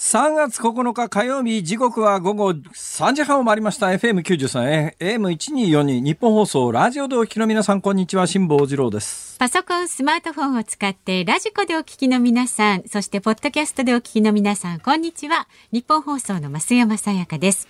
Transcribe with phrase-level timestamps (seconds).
[0.00, 3.88] 3月9日火曜日、時刻は午後3時半を回りました。
[3.88, 9.36] FM93、AM1242、ニッポン放送、ラジオでお聞きの皆さん、こんにちは、辛坊治郎です。
[9.38, 15.46] パソコン、スマートフォンを使って、ラジコでお聞きの皆さん、そして、ポッドキャストでお聞きの皆さん、こんにちは。
[15.70, 17.68] ニッポン放送の増山さやかです。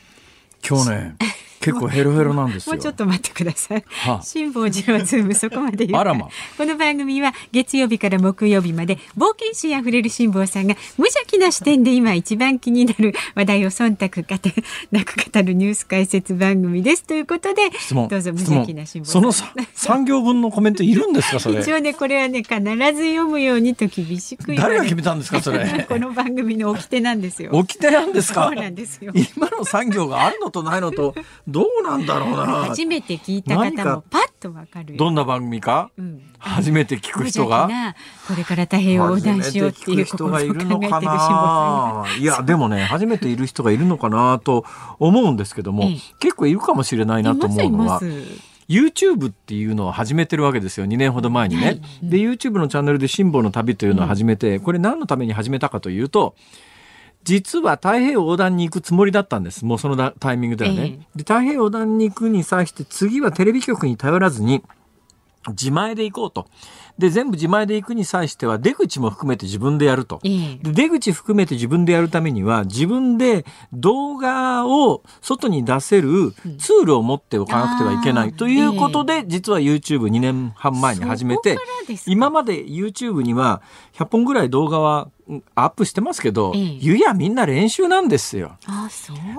[0.67, 1.17] 今日ね、
[1.61, 3.85] 結構ヘロヘロなんですもうちょっと待ってください。
[3.87, 6.03] はあ、辛坊治郎ズームそこまでま。
[6.57, 14.55] この番組は月曜日から木曜日まで冒険心あふれる辛坊さんが無邪気な視点で今一番気になる話題を忖度かて
[14.91, 17.69] なく語るニュース解説番組ですということで
[18.09, 19.31] どうぞ無邪気な辛坊その
[19.75, 21.61] 三行分のコメントいるんですかそれ？
[21.61, 25.67] 一応ねこれはね必ず読むようにと厳しく誰が決めたんですかそれ？
[25.87, 27.51] この番組の掟なんですよ。
[27.53, 28.47] 掟なんですか？
[28.47, 29.13] そうなんですよ。
[29.37, 31.15] 今の産業があるのとないのと
[31.51, 32.35] どうなんだろう。
[32.35, 37.69] 初めて聞いた方もパッとわかるどんな番組か、うん、初めて聞く人が？
[38.27, 42.07] これから太平洋横断しようっていう人がいるのかな？
[42.19, 44.65] いやでもね初めている人がいるのかなと
[44.99, 48.01] 思うんですけども、ええ、結構いるかもしれないなと思うのは。
[48.69, 51.65] YouTube っていうのを始めてるわけですよ2年ほど前にね。
[51.65, 56.37] はい、で YouTube のチャンネルで「辛抱の旅」というのを始めて、これ何のために始めたかというと
[57.23, 59.65] 実は太平洋横断に行くつもりだったんです。
[59.65, 60.77] もうそのタイミングではね。
[60.77, 64.63] えー、で太平洋横断に行くに際して次はテレビ局に頼らずに
[65.49, 66.47] 自前で行こうと。
[66.99, 70.21] で、全部自前で行くに際しては出口も含めて自分でやると。
[70.23, 81.57] で出口含めて自分でやるためには自分で動画を外に出せるツールを持っておかなくてはいけないということで、実は YouTube2 年半前に始めて、
[82.07, 83.63] 今まで YouTube には
[83.95, 85.09] 100本ぐらい動画は
[85.55, 88.59] アップしてますけど、ゆやみんな練習なんですよ。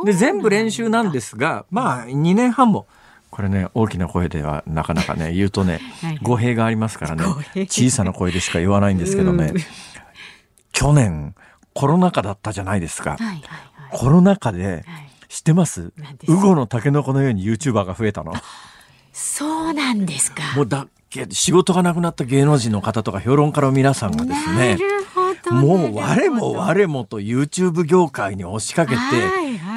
[0.03, 2.87] で、全部練習なんですが、まあ2年半も。
[3.31, 5.79] これね大きな声ではなかなかね 言うとね
[6.21, 7.23] 語弊がありますからね
[7.67, 9.53] 小さな声でしか言わないんですけどね
[10.73, 11.33] 去年
[11.73, 13.41] コロナ禍だったじゃないですか、はいはいはい、
[13.91, 14.83] コロナ禍で、
[15.29, 15.93] 知ってます？
[16.27, 18.33] ウゴのタケノコのように YouTuber が増えたの。
[19.13, 20.43] そうなんですか。
[20.57, 24.77] もうだけ仕事がなくなった芸能人の方とか評論家の皆さんがですね
[25.49, 28.99] もう我も我もと YouTube 業界に押しかけて、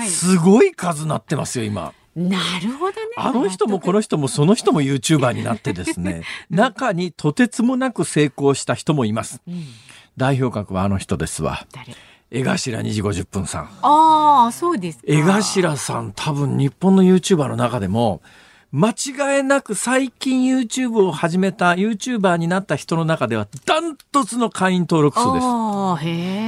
[0.08, 1.92] すごい数なってますよ今。
[2.16, 3.14] なるほどね。
[3.16, 9.40] あの人もこの人もその人も YouTuber になってですね、 中にとてつもなく成功した人もいます。
[9.48, 9.64] うん、
[10.16, 11.66] 代表格はあの人ですわ。
[12.30, 13.64] 江頭2時50分さん。
[13.82, 18.22] ああ、そうです江頭さん多分日本の YouTuber の中でも、
[18.76, 25.46] 間違いなく最近 YouTube を始めた YouTuber になった人の中ではダントツの会員登録数です。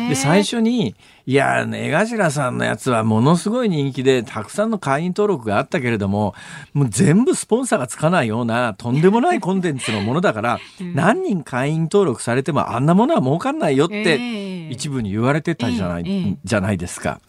[0.09, 6.34] で、最初に、いや、江頭さんのやつはものすごい人気で、たくさんの会員登録があったけれども、
[6.75, 10.58] もう全部スポンサーがつかないようなとんでもないコンテンツのものだから、
[10.94, 17.20] 何人会員登録されてもあんなものは儲かんないよって、一部に言われてたじゃない、じゃないですか。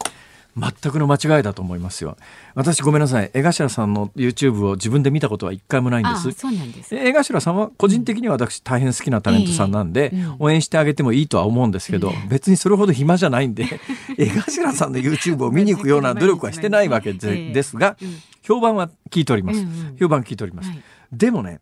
[0.58, 2.16] 全くの間違いだと思いますよ。
[2.54, 3.30] 私ごめんなさい。
[3.34, 6.28] 江頭さんの YouTube を自分で見たことは一回もないんです。
[6.72, 6.94] です。
[6.94, 13.66] 江頭さんは個人的には私大変好きなタレントさんなんで、応援してあげてもいいとは思うんですけど、別にそれほど暇じゃないんで、
[14.18, 17.96] 江頭さんの YouTube を見に行くような努力はしてないわけで すが、
[18.42, 19.64] 評判は聞いております。
[19.98, 20.70] 評判聞いております。
[21.12, 21.60] でもね、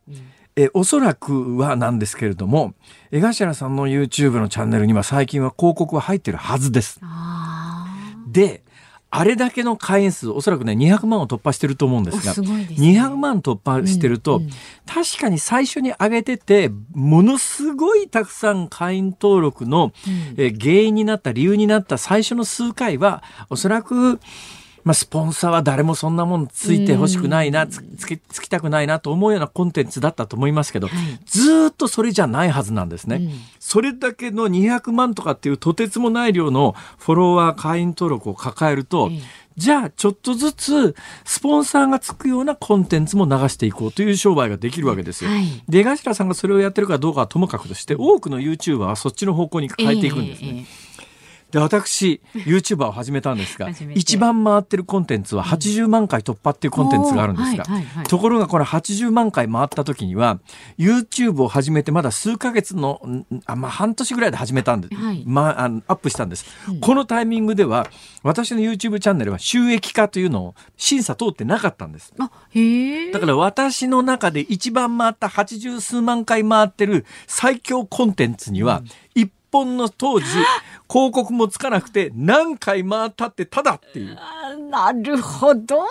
[0.57, 2.73] えおそらくはなんですけれども
[3.11, 6.99] 江頭さんの YouTube のチャンネルには最近は広告は入ってるはずです。
[8.27, 8.63] で
[9.09, 14.49] あれだけの会員数、おそらくね、200万を突破してると思うんですが、すね、200万突破してると、うんうん、
[14.85, 24.19] 確かに最初に上げてて、ものすごいたくさん会員登録の、うん、え原因になった、理由になった最初の数回は、おそらく、
[24.87, 39.11] まあ、スポンサーは誰もそんなもんついてほしくないな、つつきつきたくないなと思うようなコンテンツだったと思いますけど、はい、ずっとそれじゃないはずなんですね、うん、それだけの200万とかっていうとてつもない量のフォロワー会員登録を抱えると、
[39.57, 40.95] じゃあちょっとずつ
[41.25, 45.31] スポンサーがつくようなコンテンツも流していこうという商売ができるわけですよ。
[45.31, 50.47] はい、出頭さんがそれをやってるかどうかはともかくとして多くの YouTuber はそっちの方向に変えていくんですね。
[50.47, 50.86] えーえー
[51.51, 60.39] で私 YouTuber を始めたんですが 一番回ってるコンテンツは80万回突破っていうコンテンツがあるんですが、はいはいはい、ところがこれ80万回回った時には
[60.77, 63.01] YouTube を始めてまだ数ヶ月の
[63.45, 67.87] あ、まあ、半年ぐらいで始めたんで、はい、まあ、あのアップしたんです、うん、このタイミングでは
[68.23, 72.13] 私の YouTube チャンネルは収益化というのを審査通ってなかったんです。
[72.19, 78.81] あへだから私の中で一番回った80数万回回ってる最強コンテンツには、
[79.15, 80.25] 一本の当時
[80.89, 84.17] 広告もつかなくて何回回ったってただっていう。
[84.69, 85.87] なるほど。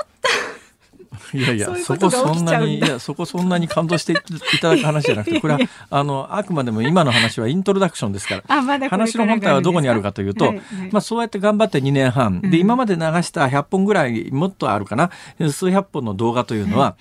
[1.32, 4.16] いやいやそこそんなにいやそこそんなに感動してい
[4.60, 5.60] ただく話じゃなくてこれは
[5.90, 15.10] あのあくまでも今の話はイントロダクションですからま、話の本体はどこにあるかというと、はいはい、まあ、そうやって頑張って2年半、で今まで流した100本ぐらいもっとあるかな。
[15.50, 16.96] 数百本の動画というのは、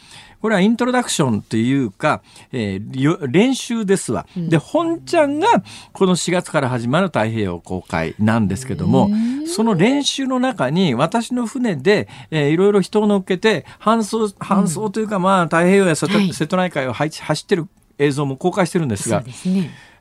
[0.45, 2.21] これはイントロダクションというか、
[2.51, 4.27] えー、練習ですわ。
[4.37, 5.47] で本ちゃんが
[5.91, 9.09] この4月から始まる太平洋公開なんですけども
[9.47, 16.07] その練習の中に私の船で、えー、いろいろ人を乗っけて搬送搬送というか、まあ太平洋や瀬
[16.45, 19.23] 戸内海を走ってる映像も公開してるんですが。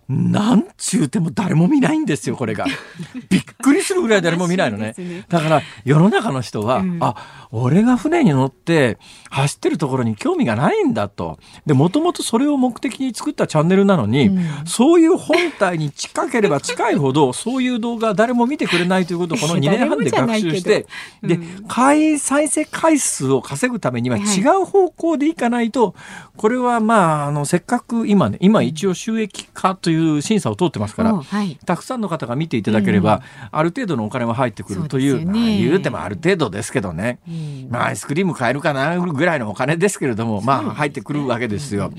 [0.08, 2.66] なんちゅうても誰も見ないんですよ、これが。
[3.30, 4.94] びっくりするぐらい誰も見ないのね。
[5.28, 8.98] だから世の中の人は、うん、あ、俺が船に乗って
[9.30, 11.38] 走ってるところに興味がないんだと。
[11.66, 20.86] で、もともとそれを目的に作ったチャンネルなのに、うん、そういう本体に近ければ近いほど、 そういう動画誰も見てくれないということをこの 2年半で学習して、
[21.22, 25.94] うん、で、回再生回数を稼ぐためには違う方向でいかないと、はい、
[26.36, 41.92] これはまあ、あの、せっかく今ね、今一応収益化という審査を通ってますから、はい、たくさんの方が見ていただければ、うん、ある程度のお金は入ってくるという、うね、まあ、言うてもある程度ですけどね、うん、まあ、アイスクリーム買えるかなぐらいのお金ですけれども、まあ、入ってくるわけですよ。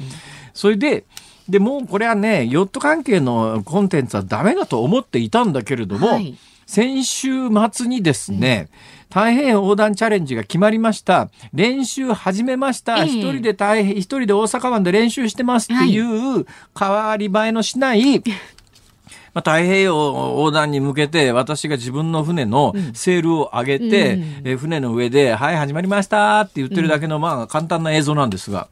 [0.54, 1.06] それで
[1.50, 7.30] でもうこれはねヨット関係のコンテンツはダメだと思っていたんだけれども、はい、先週
[7.72, 9.06] 末にですね、うん。
[9.10, 11.30] 太平洋横断チャレンジが決まりました。
[11.54, 13.04] 練習始めました。
[13.06, 16.46] 一、人で太平、一人で大阪湾で練習してますっていう
[16.78, 18.24] 変わり映えのしない、
[19.36, 28.70] まあ、太平洋横断に向けて私が自分の船のセールを上げて、うん、え船の上で「はい始まりました」って言ってるだけのまあ簡単な映像なんですが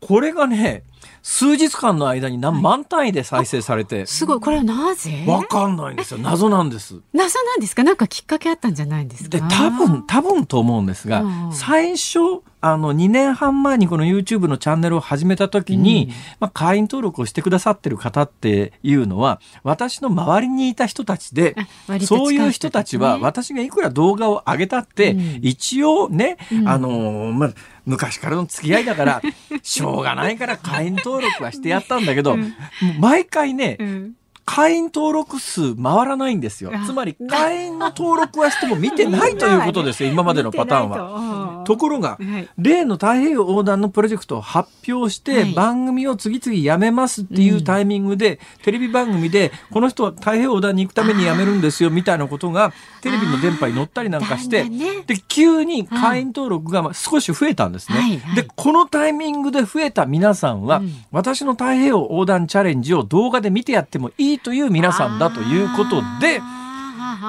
[0.00, 0.82] これがね
[1.22, 4.40] 数日間の間に何万単位で再生されて、はい、すごい。
[4.40, 5.24] これはなぜ？
[5.28, 6.18] わかんないんですよ。
[6.18, 6.96] 謎なんです。
[7.12, 7.84] 謎なんですか？
[7.84, 9.28] なんかきっかけあったんじゃないですか？
[9.28, 11.22] で多分多分と思うんですが、
[11.52, 21.56] 最初あの2年半前にこの YouTube のチャンネルを始めた時に、うん、まあ、会員登録をしてくださってる方っていうのは私の周りにいた人たちで、
[21.88, 27.54] ね、そういう人たちは私がいくら動画を上げたって、うん、一応ね、うん、あのまあ
[27.86, 29.22] 昔からの付き合いだから、
[29.62, 32.54] しょうがないから会員登録はしてやったんだけど、うん、
[33.00, 34.12] 毎回ね、うん、
[34.44, 36.72] 会員登録数回らないんですよ。
[36.86, 41.64] つまり会員の登録はしても見てないということですよ、 今までのパターンは。
[41.64, 41.76] と。
[41.76, 57.98] ころが、はい、例の太平洋横断のプロジェクトを発表して、番組を次々やめますっていうタイミングで、テレビ番組で、この人は太平洋横断に行くためにやめるんですよ、みたいなことが、テレビの電波に乗ったりなんかして、ね、で、急に会員登録が少し増えたんですね。
[57.98, 66.40] はいはい、で、このタイミングで増えた皆さんは、うん、私の太平洋横断チャレンジを動画で見てやってもいいという皆さんだということで、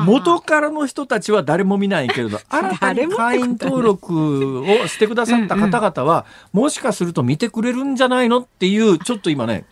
[0.05, 9.65] 元からの人たちは誰も見ないけれど、 新たに会員登録をしてくださった方々は、もしかすると見てくれるんじゃないのっていう、ちょっと今ね、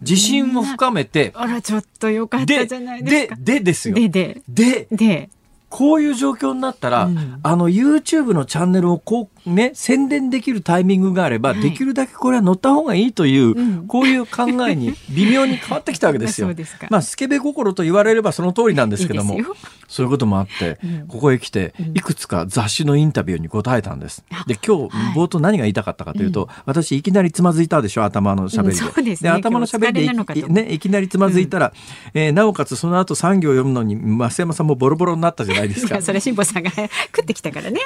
[0.00, 1.32] 自信を深めて。
[1.34, 3.36] あら、ちょっとよかったじゃないですか。
[3.36, 3.94] で、でですよ。
[3.94, 5.30] で、で、で、で、
[5.68, 16.48] こういう状況になったら、うん、あの YouTube のチャンネルをこうね、宣伝できるタイミングがあれば、はい、できるだけこれは乗った方がいいという、うん、こういう考えに 微妙に変わってきたわけですよ。
[16.90, 19.44] まあ、スケベ心と言われればその通りなんですけども、いい
[19.88, 24.24] そういうこともあって、うん、ここへ来て、いくつか雑誌のインタビューに答えたんです。
[24.46, 28.84] で、今日、冒頭何が言いたかったかというと、はい、私いきなりつまずいたでしょ、頭のしゃべりで。
[28.84, 30.08] でね、で頭のしゃべりでい
[30.48, 31.72] ね、いきなりつまずいたら、
[32.14, 36.00] えー、なおかつその後産業を読むのに、増山さんもボロボロになったじゃないですか。
[36.02, 37.80] それ辛坊さんが食ってきたからね。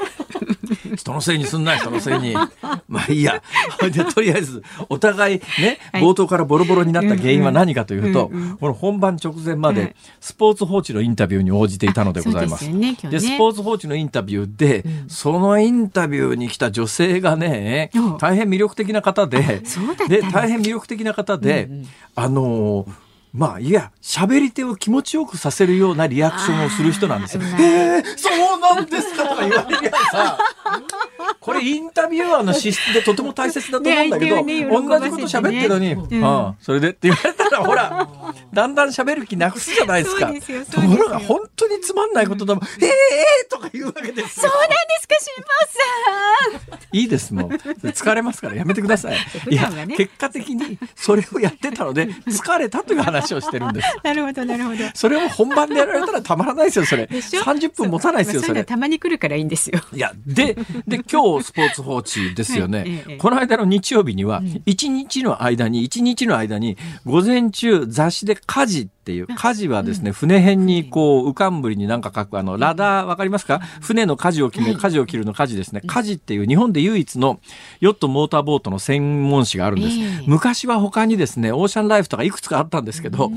[0.97, 2.35] 人のせいにすんな人のせいに。
[2.89, 3.43] まあいいや。
[3.81, 12.67] で、とりあえず、お互いね、冒頭からボロボロになった原因は何かというと、この本番直前まで、スポーツ報知のインタビューに応じていたのでございます。
[13.11, 19.63] で、スポーツ報知のインタビューで、そのインタビューに来た女性がね、大変魅力的な方で、
[20.09, 21.69] で、大変魅力的な方で、
[22.15, 22.87] あの
[23.33, 27.43] まあいや喋り手を気持ちよくさせるようなリアクションをする人なんですよ。
[27.61, 30.39] えー、そうなんですかとか言われるやさ
[31.41, 38.09] これインタビュアーの資質でとても大切だと思うんだけど、ね、同じこと喋ってるのに、うん、ああそれでって言われたらほら
[38.53, 40.33] だんだん喋る気なくすじゃないですか。
[40.71, 45.35] ところが本当につまんないことでも、ええー、とか言うわけですそうなんですか、辛
[46.61, 46.81] 坊さん。
[46.93, 49.17] いいですもう疲れますからやめてください。
[49.51, 53.89] いや、結果的にそれをやってたので疲れたという話をしてるんです。
[54.03, 54.79] なるほどなるほど。
[54.95, 57.09] それを本番でやられたらたまらないですよそれ。
[57.45, 58.65] 三十分持たないですよそれ。
[58.65, 59.81] たまに来るからいいんですよ。
[59.93, 60.57] いやで
[60.87, 63.03] で今日スポーツ報知ですよね。
[63.07, 73.61] はい、この間の日曜日には一日の間に一日の間に午前中雑誌で舵っていう舵はですね、船辺にこう浮かんぶりになんか書くあのラダーわかりますか？
[73.81, 75.81] 船の舵を決め舵を切るの舵ですね。
[75.87, 77.41] 舵っていう日本で唯一の
[77.81, 79.97] ヨットモーターボートの専門誌があるんです、
[80.27, 83.31] 昔は他にですねオーシャンライフとかいくつかあったんですけど、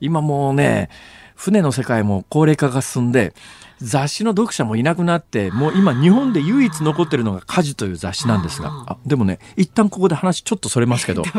[0.00, 0.90] 今もうね
[1.34, 3.34] 船の世界も高齢化が進んで
[3.78, 8.70] 雑誌の読者もいなくなってもう今日本で唯一残ってるのが「家事」という雑誌なんですが。
[8.86, 11.22] あでもね一旦ここで話ちょっとそれますけど。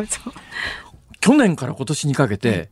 [1.21, 2.69] 去年から今年にかけて、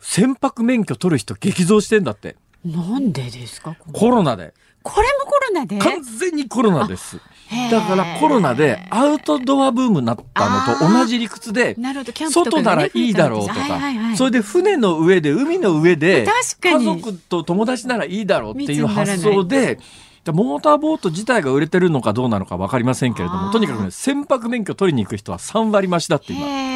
[0.00, 2.36] 船舶免許取る人激増してんだって。
[2.64, 3.76] なんでですか？
[3.92, 4.54] コロナで。
[4.88, 5.78] これもコロナで？
[5.78, 7.18] 完全にコロナです。
[7.70, 11.76] だからコロナでアウトドアブームになったのと同じ理屈で、
[12.30, 13.80] 外ならいいだろうとか、
[14.16, 16.26] それで船の上で海の上で
[16.60, 19.78] 家族と友達ならいいだろうっていう発想で、
[20.26, 26.75] モーターボート自体が売れてるのかどうなのか分かりませんけれどもとにかくね船舶免許取りに行く人は3割増しだって今。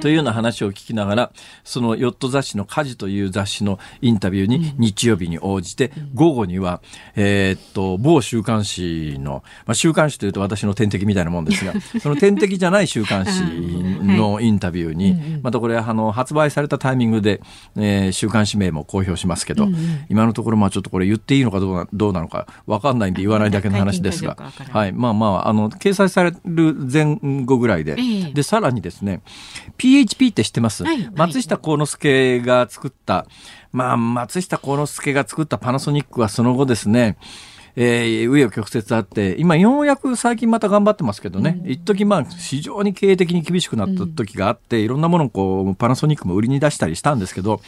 [0.00, 1.32] というような話を聞きながら
[1.64, 6.80] そのヨット雑誌の「家事」という雑誌のインタビューに日曜日に応じて、午後には、
[7.16, 17.40] えー、っと某週刊誌の、まあ、週刊誌というと私の天敵みたいなもんですが その天敵じゃない週刊誌のインタビューに、またこれあの発売されたタイミングで、
[17.76, 19.68] えー、週刊誌名も公表しますけど、
[20.08, 24.36] 今のところまあちょっとこれ言っていいのかどうなどうなのか分かんないんで言わないだけの話ですが、
[24.72, 27.96] はい、まあまああの掲載される前後ぐらいで、
[28.34, 29.22] でさらにですね
[29.90, 33.26] PHP って知ってます、はい、松下幸之助が作った、
[33.72, 37.18] まあ、松下幸之助が作ったパナソニックはその後ですね、
[37.74, 47.60] えー、紆余曲折あって、今ようやく最近また頑張ってますけどね、うん、一時まあ非常に経営的に厳しくなった時があって、いろんなものをこうパナソニックも売りに出したりしたんですけど、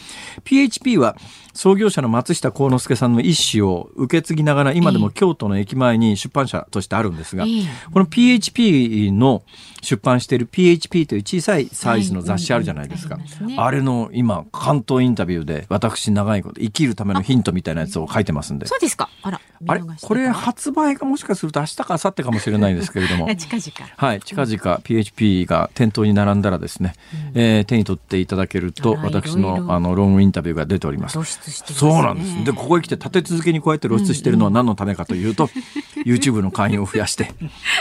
[0.45, 1.17] PHP は
[1.55, 7.45] 創業者の松下幸之助さんの意思を受け継ぎながら今でも京都の駅前に出版社としてあるんですが、
[7.93, 9.43] この PHP の
[9.83, 13.19] 出版している PHP という小さいサイズの雑誌あるじゃないですか、
[13.59, 26.95] あれの今関東インタビューで私長いこと生きるためのヒントみたいなやつを書いてますんでそうですかあらあれこれ発売がもしかすると明日か明後日かもしれないですけれども近々はい近々 PHP が店頭に並んだらですね、
[27.35, 35.49] うん、えー、手に取っていただけると私のあのロングインタビューが出ておりますしてます、ね、そうなんですでここへ来て立て続けにこうやって露出してるのは何のためかというと、
[35.97, 37.33] うんうん、YouTube の会員を増やして、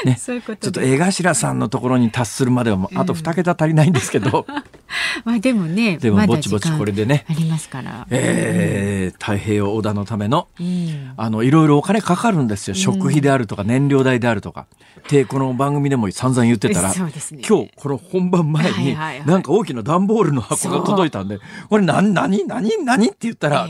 [0.06, 4.46] ね、ちょっと江頭さんのところに達するまではあと2桁足りないんですけど、
[5.26, 7.26] まあでもねでもぼちぼちこれでね。
[7.30, 14.68] ありますから、えー、太平洋横断のための、うん、あのいろいろお金かかるんですよ、食費であるとか燃料代であるとか。
[15.10, 18.96] でこの番組でも散々言ってたら、ね、今日この本番前に、
[19.26, 23.08] なんか大きな段ボールの箱が届いたんでこれ何何何何？
[23.08, 23.68] って言ったら、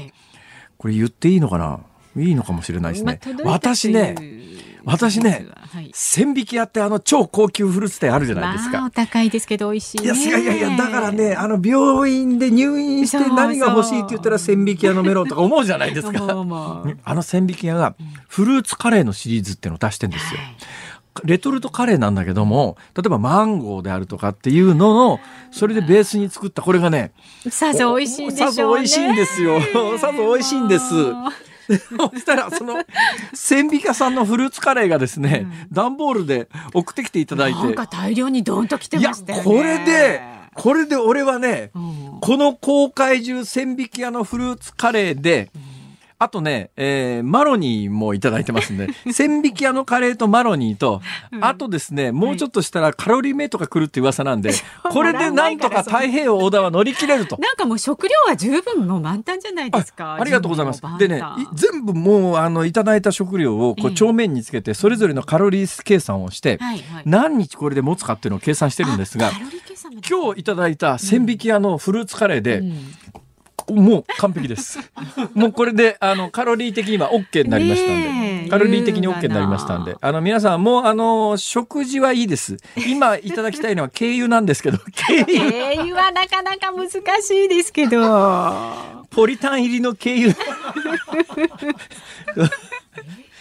[0.78, 1.80] これ言っていいのかな？
[2.18, 3.20] いいのかもしれないですね。
[3.44, 4.16] まあ、私ね
[4.84, 8.80] 私ね、はい、千匹屋ってあの超高級フルーツ店あるじゃないですか。
[8.80, 16.26] まあ、お高いですけど美味しい、ね、いやいやいやだからねあの病院で入院して何が欲しいって言ったら千匹屋のメロンとか思うじゃないですか。
[17.04, 17.96] あの千匹屋が
[18.28, 20.40] フルーツカレーのシリーズっていうのを出してんですよ。
[20.40, 20.56] はい。
[21.26, 25.20] レトルトカレーなんだけども例えばマンゴーであるとかっていうのの
[25.52, 27.12] それでベースに作ったこれがね
[27.50, 28.52] さぞ美味しいんでしょうね。
[28.52, 29.60] さぞ美味しいんですよ。
[30.00, 30.86] さぞ美味しいんです
[32.12, 32.84] そしたらその
[33.34, 37.62] 千美香さんのフルーツカレーがですね、うん、段ボールで送ってきていただいて。
[37.62, 39.44] なんか大量にドンと来てましたよね。
[39.44, 40.22] これで
[40.54, 45.71] これで俺はね、うん、この公開中千匹屋のフルーツカレーで、うん
[46.22, 51.02] あとね、えー、マロニーもいただいてますんで、 千匹屋のカレーとマロニーと、
[51.32, 54.54] うん、あとですね、もうちょっとしたらカロリーメイトが来るって噂なんで、
[54.92, 57.38] これでなんとか太平洋横断は乗り切れると。
[57.40, 60.14] なんかもう食料は十分もう満タンじゃないですか？
[60.14, 60.84] ありがとうございます。
[61.00, 61.24] でね、
[61.56, 66.60] 全部もうあのいただいた食料をこう帳面につけて、それぞれのカロリー計算をして、
[67.04, 69.32] 何日これで持つかっていうのを計算してるんですが、
[70.08, 72.62] 今日いただいた千匹屋のフルーツカレーで、
[73.72, 74.80] もう完璧です。
[75.34, 82.58] もうこれであのカロリー的には OK になりましたんで、カロリー的に OK になりましたんで、あの皆さんもうあの食事はいいです。
[82.88, 86.90] 今いただきたいのは 軽油なんですけど、 軽油はなかなか難
[87.22, 87.98] しいですけど、
[89.10, 90.36] ポリタン入りの軽油。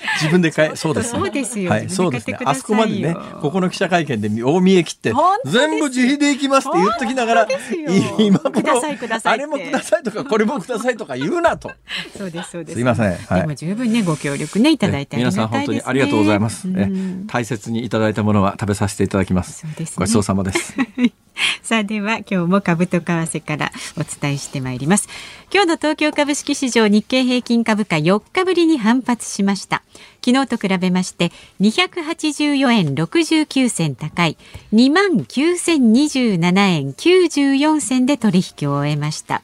[0.20, 1.18] 自分で買えそうですね。
[1.18, 1.70] そうですよ。
[1.70, 2.38] はい、そうですね。
[2.44, 5.12] あそこまでね、ここの記者会見で大見え切って、
[5.44, 7.48] 全部自費で行きますって言っときながら、
[8.18, 8.42] 今も
[9.24, 11.70] あれもくださいとか、これもくださいとか言うなと。
[12.16, 12.74] そうです、そうです。
[12.76, 13.16] すいません。
[13.16, 16.68] はい、でも十分ね、ご協力ね、いただいて、皆さん本当にありがとうございます。
[16.76, 16.90] え
[17.26, 19.60] 大切にいただいたものは食べさせていただきます。
[19.60, 20.74] そうです、ごちそうさまです。
[21.62, 25.08] さあでは今日も株と為替からお伝えしてまいります
[25.52, 29.82] 今日の東京株式市場日経平均株価4日ぶりに反発しました
[30.24, 34.36] 昨日と比べまして284円69銭高い
[34.72, 39.42] 2万9027円94銭で取引を終えました。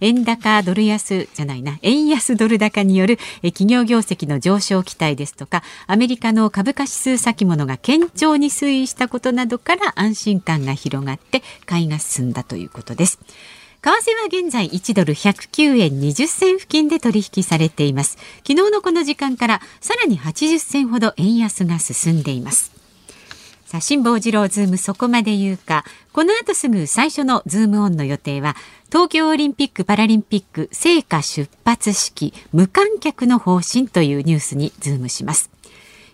[0.00, 13.18] 円高ドル安じゃないな円安ドル高による企業業績の上昇期待ですとかアメリカの株価指数先物が堅調に推移したことなどから安心感が広がって買いが進んだということです。
[13.80, 22.78] 為替は現在1ドル109円20銭付近で取引されています昨日のこの時間からさらに80銭ほど円安が進んでいます
[23.68, 25.84] さあ、辛坊治郎ズームそこまで言うか。
[26.14, 28.56] この後すぐ最初のズームオンの予定は、
[28.86, 35.50] 東京オリンピック・パラリンピック聖火出発式無観客の方針というニュースにズームします。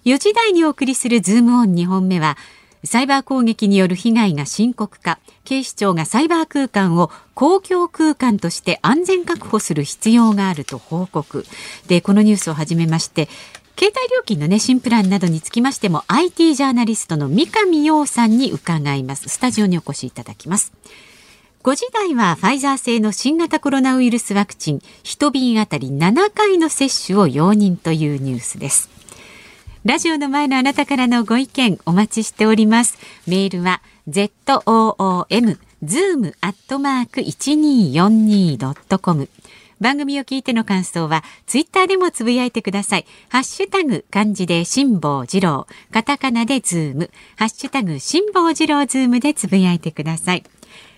[0.04, 2.37] 4時台にお送りするズームオン2本目は、
[2.84, 11.46] サイバー攻撃による被害が深刻化、警視庁がサイバー空間を公共空間として安全確保する必要があると報告。
[11.86, 13.28] で、このニュースをはじめまして、
[13.76, 19.28] 携帯料金のね新プランなどにつきましても IT ジャーナリストの三上洋さんに伺います。
[19.28, 20.72] スタジオにお越しいただきます。
[21.64, 28.90] 5時台はファイザー製の新型コロナウイルスワクチン1瓶あたり7回の接種を容認というニュースです。
[29.84, 39.28] ラジオの前のあなたからのご意見お待ちしておりますメールは zoom zoom アットマーク 1242.com
[39.82, 43.04] 番組を聞いての感想はツイッターでもつぶやいてください。
[43.28, 50.44] ハッシュタグ漢字で辛坊治郎、カタカナでズーム、ハッシュタグ辛坊治郎ズームでつぶやいてください。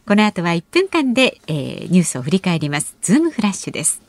[0.06, 2.96] この後は1分間で、えー、ニュースを振り返ります。
[3.00, 4.05] ズームフラッシュです。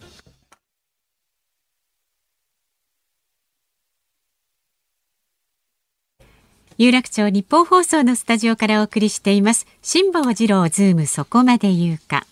[6.78, 9.68] 有楽町ニッポン放送のスタジオからお送りしています。
[9.82, 12.26] 辛坊治郎ズームそこまで言うか。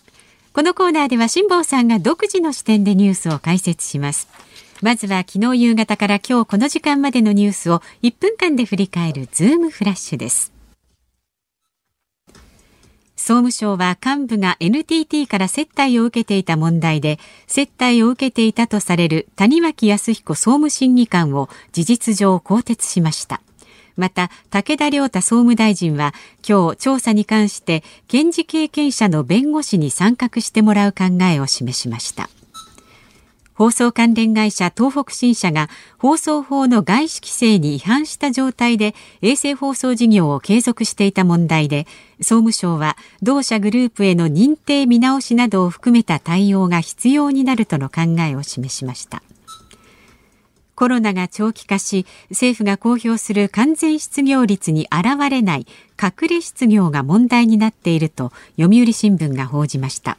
[0.56, 4.26] このコーナーでは辛坊さんが独自の視点でニュースを解説します
[4.80, 10.54] まずは昨日夕方から今日この時間までのニュースを1分間で振り返るズームフラッシュです
[13.16, 23.42] 総務省は幹部が NTT から接待を受けていた問題で接待を受けていたとされる谷脇康彦総務審議官を事実上更迭しました
[23.96, 26.14] また武田良太総務大臣は
[26.46, 32.28] 今日調査に関して検事経験者の弁護士に参画してもらう考えを示しました。
[33.56, 41.86] 放送関連会社東北新社が放送法の外資規制に違反した状態で衛星放送事業を継続していた問題で
[42.18, 49.22] 総務省は同社グループへの認定見直しなどを含めた対応が必要になるとの考えを示しました。
[50.76, 55.66] コロナが長期化し政府が公表する完全失業率に現れない
[56.00, 60.18] 隠れ失業が問題になっていると読売新聞が報じました。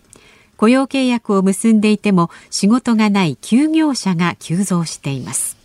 [0.57, 5.55] 雇用契約を結んでいても仕事がない休業者が急増しています。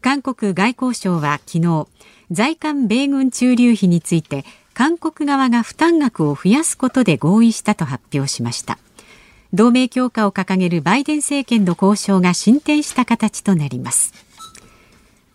[0.00, 1.86] 韓国外交省は昨日
[2.30, 8.78] 在韓米軍駐留費について韓国側が負担額を増やすことで合意したと発表しました。
[9.54, 14.12] 同盟強化を掲げるバイデン政権の交渉が進展した形となります。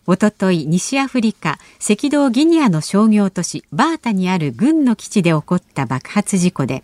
[0.06, 6.84] おととい西アフリカ赤道ギニアの商業都市バータにある軍の基地で起こった爆発事故で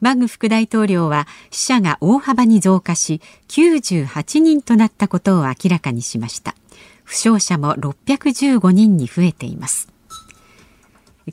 [0.00, 6.54] マグ副大統領は死者が大幅に増加し98人となったことを明らかにしました。
[7.04, 9.95] 負傷者も615人に増えています。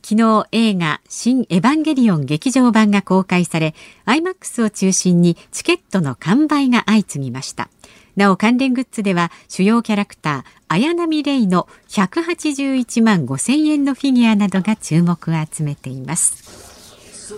[0.01, 3.75] 昨日映画新エヴァンゲリオン劇場版が公開され
[4.07, 7.69] IMAX を中心にチケットの完売が相次ぎました。
[8.15, 17.35] なお関連グッズでは主要キャラクター綾波レイの181万5千円のフィギュアなどが注目を集めています。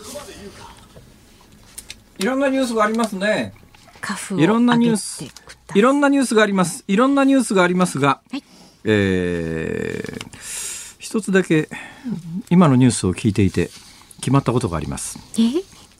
[2.17, 3.53] いろんなニュースがありますね。
[4.37, 5.25] いろんなニュース
[5.73, 6.85] いろんなニュースがあります。
[6.87, 8.43] いろんなニュースがありますが、はい、
[8.85, 11.69] えー一つだけ
[12.49, 13.69] 今のニュースを聞いていて
[14.17, 15.19] 決まったことがあります。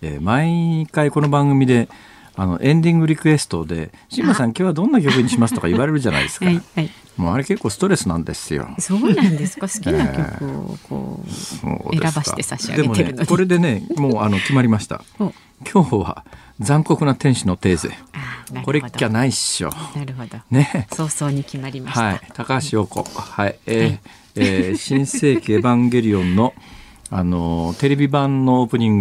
[0.01, 0.17] え？
[0.17, 1.89] ー、毎回この番組で
[2.35, 6.45] あのエンディングリクエストで「志麻さん今日はどんな曲にします?」とか言われるじゃないですか。
[6.45, 8.67] はいはい、もうあれ結構ストレスなんですよ。
[8.79, 9.67] そうなんですか？
[9.69, 15.01] 好きな曲をこう、選ばして差し上げてるでもねこれでねもうあの決まりました。
[15.71, 16.25] 今日は
[16.59, 17.97] 残酷な天使のテーゼ。
[18.63, 19.69] これっきゃないっしょ。
[19.95, 20.37] なるほど。
[20.51, 20.87] ね。
[20.91, 22.01] 早々に決まりました。
[22.01, 22.21] はい。
[22.33, 23.03] 高橋洋子。
[23.03, 23.57] はい。
[23.65, 23.99] えー、はい、
[24.35, 26.53] えー、新世紀エヴァンゲリオンの
[27.11, 28.97] あのテレビ版のオープニン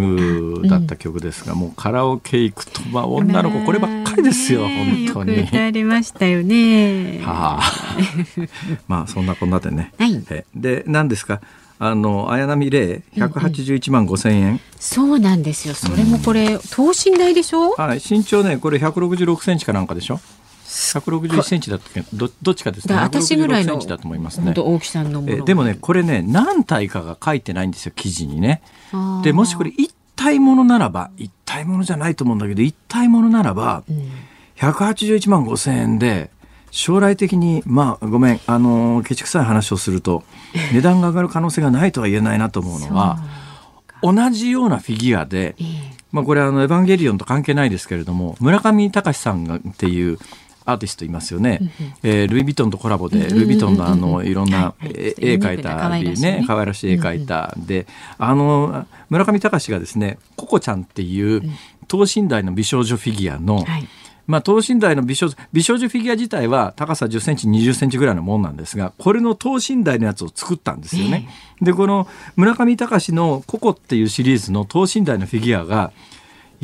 [0.60, 5.40] グだった曲ですが、うん、もうカラオケ行くと、まあ、女の子こればっかりですよ、本当に。
[5.40, 7.20] 歌われましたよね。
[7.24, 7.72] はあ、
[8.88, 9.92] まあそんなこんなでね。
[9.98, 11.40] はい、えで何ですか
[11.78, 15.74] あの綾波レイ181万5千円、うんうん、そうなんですよ。
[15.74, 17.70] それもこれ、等身大でしょ？
[17.72, 20.20] はい身長ねこれ166センチかなんかでしょ？
[20.74, 22.04] 161センチだったっけ？
[22.12, 22.94] どどっちかですね。
[22.94, 24.54] 私ぐらいのだと思いますね。
[24.56, 25.44] 大きさのもの。
[25.44, 28.60] でもねこれね何体かが書いてないんですよ記事にね。
[29.22, 34.10] でもしこれ一体ものならば一体ものじゃないと思うんだけど一体ものならば、うん、
[34.56, 36.30] 181万5千円で
[36.70, 40.24] 将来的にまあごめんあのケチくさい話をすると
[40.72, 43.18] 値段が上がる可能性がないとは言えないなと思うのは
[44.02, 45.56] 同じようなフィギュアで、
[46.12, 50.18] まあ、これあのエヴァンゲリオンと関係ないですけれども村上隆さんがっていう
[50.66, 51.60] アーティストいますよね、
[52.02, 54.34] えー、ルイ・ヴィトンとコラボで、ルイ・ヴィトンのあのい。
[54.34, 56.44] ろんな絵描いたりね。
[56.46, 57.54] 可愛らしい絵描いた。
[57.56, 57.86] で
[58.18, 61.42] あの村上隆がですねココちゃんっていう
[61.88, 63.64] 等身大の美少女フィギュアの、
[64.26, 71.28] まあ、等身大の美少女美少女フィギュア自体は高さ10センチ20センチぐらいのもんなんですがこれの等身大のやつを作ったんですよね。
[71.60, 75.92] でこの村上隆の「ココ」っていうシリーズの等身大のフィギュアが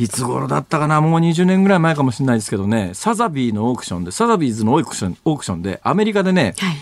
[0.01, 1.01] いつ頃だったかな？
[1.01, 2.93] もう20年ぐらい前かもしれないですけどね。
[2.95, 6.77] サザビーのオークションでサザビーズのオークションオークションでアメリカでね、はい、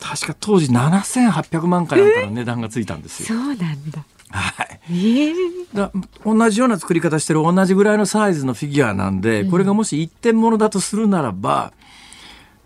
[0.00, 3.38] 確か当時7800万回なんかの値段がついたんですよ。
[3.38, 4.04] えー、そうなんだ。
[4.30, 5.32] はい、えー、
[5.72, 5.92] だ
[6.24, 11.72] 同じような作り方してる同じぐらいのサイズのフィギュアなんで、これがもし一点物だとするならば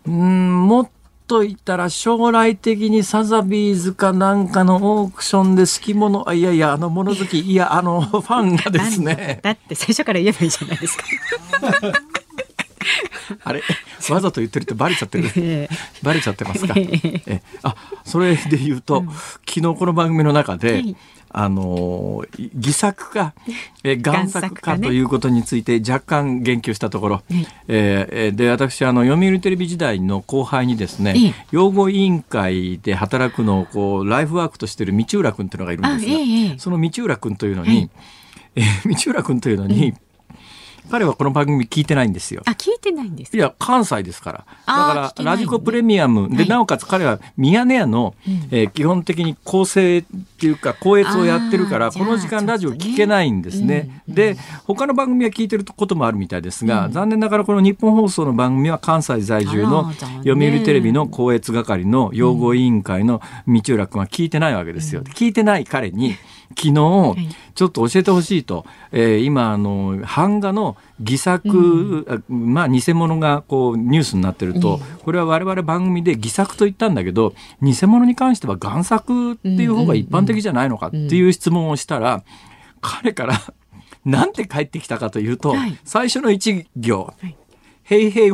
[0.07, 0.89] うんもっ
[1.31, 9.39] と言ったら将来的にサザビーズかなんかのオークションで好き物あいやいやあの物好きいやあのファンがですね。
[9.41, 11.05] だって最初から言えばいいじゃないですか。
[13.43, 13.61] あれ？
[14.09, 19.07] わざと言ってるってバレちゃってる、えー、バレちゃってますか、えあそれで言うと、うん、
[19.47, 20.95] 昨日この番組の中で、はい。
[21.33, 23.33] あの偽作か、
[23.83, 28.31] え 贋作かということについて若干言及したところ、ね、え。
[28.33, 37.89] ー、で私あの読売テレビ時代の後輩にですね、養護委員会で働くのをこうライフワークとしている道浦君というのがいるんですが、その道浦君というのに、はい、
[38.55, 39.93] えー、道浦君というのに、
[40.91, 42.41] 彼はこの番組聞いてないんですよ。
[42.45, 44.45] あ、聞いてないんですいや、関西ですから。
[44.67, 46.29] だから、ラジコプレミアム。
[46.35, 48.13] で、なおかつ彼はミヤネ屋の、
[48.51, 50.03] えー、基本的に構成っ
[50.37, 54.03] ていうか、高越をやってるから、この時間ラジオ聞けないんですね。
[54.05, 65.03] で、他の番組は聞いてることもあるみたいですが、残念ながらこの日本放送の番組は関西在住の読売テレビの高越係の養護委員会の道浦君は聞いてないわけですよ。
[65.03, 66.15] 聞いてない彼に、
[66.55, 66.73] 昨日、
[67.55, 82.23] ちょっと教えてほしいと、えー、今あの版画の偽作、うん、まあ偽物がこうニュースになってると、これは我々番組で偽作と言ったんだけど偽物に関しては贋作っていう方が一般的じゃないのかっていう質問をしたら、
[82.81, 83.39] 彼から
[84.05, 87.35] なんて返ってきたかというと、はい、最初の一行「はい、
[87.83, 88.31] へいへ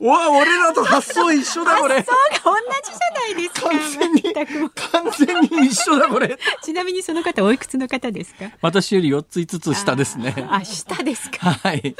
[0.00, 1.96] う」わ俺らと発想一緒だこれ。
[1.96, 6.38] 発想が同じじゃないですか完全に完全に一緒だこれ。
[6.62, 8.50] ちなみにその方おいくつの方ですか？
[8.62, 10.34] 私より四つ五つ下ですね。
[10.50, 11.50] あ下ですか？
[11.50, 11.94] はい。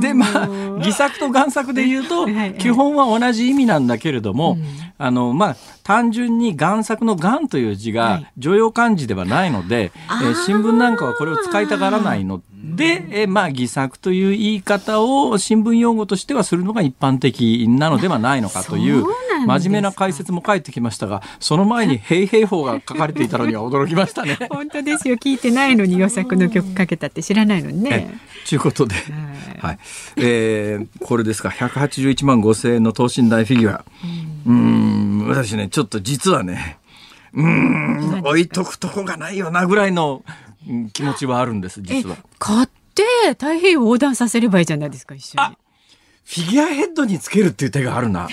[0.00, 0.48] でまあ
[0.80, 4.64] 偽作と贋作で言うと、はいはい、基本は同じ意味なんだけれども、うん、
[4.98, 19.04] あのまあ単純に贋作の贋という字が常用漢字ではないので、はい、えー、新聞なんかはこれを使いたがらないので、えー、まあ偽作という言い方を新聞用語としてはするのが一般的なのではないのかという
[19.46, 24.38] 真面目な解説も返ってきましたがその前に「平平法」が書かれていたのには驚きましたね。
[24.50, 25.16] 本当ですよ。
[25.16, 28.14] 聞いてないのに予作の曲かけたって知らないのにね。
[28.48, 28.94] ということで、
[29.58, 29.78] はい。
[30.16, 31.48] えー、これですか。
[31.48, 33.84] 181万5千円の等身大フィギュア。
[34.46, 35.26] うん。
[35.28, 36.78] 私ねちょっと実はね
[37.32, 38.20] うん。
[38.24, 40.22] 置いとくとこがないよなぐらいの
[40.92, 42.16] 気持ちはあるんです実は。
[42.38, 45.56] 買って太平洋横断させればいいじゃないですか一緒に。
[46.24, 48.28] フィギュアヘッドにつけるっていう手があるな。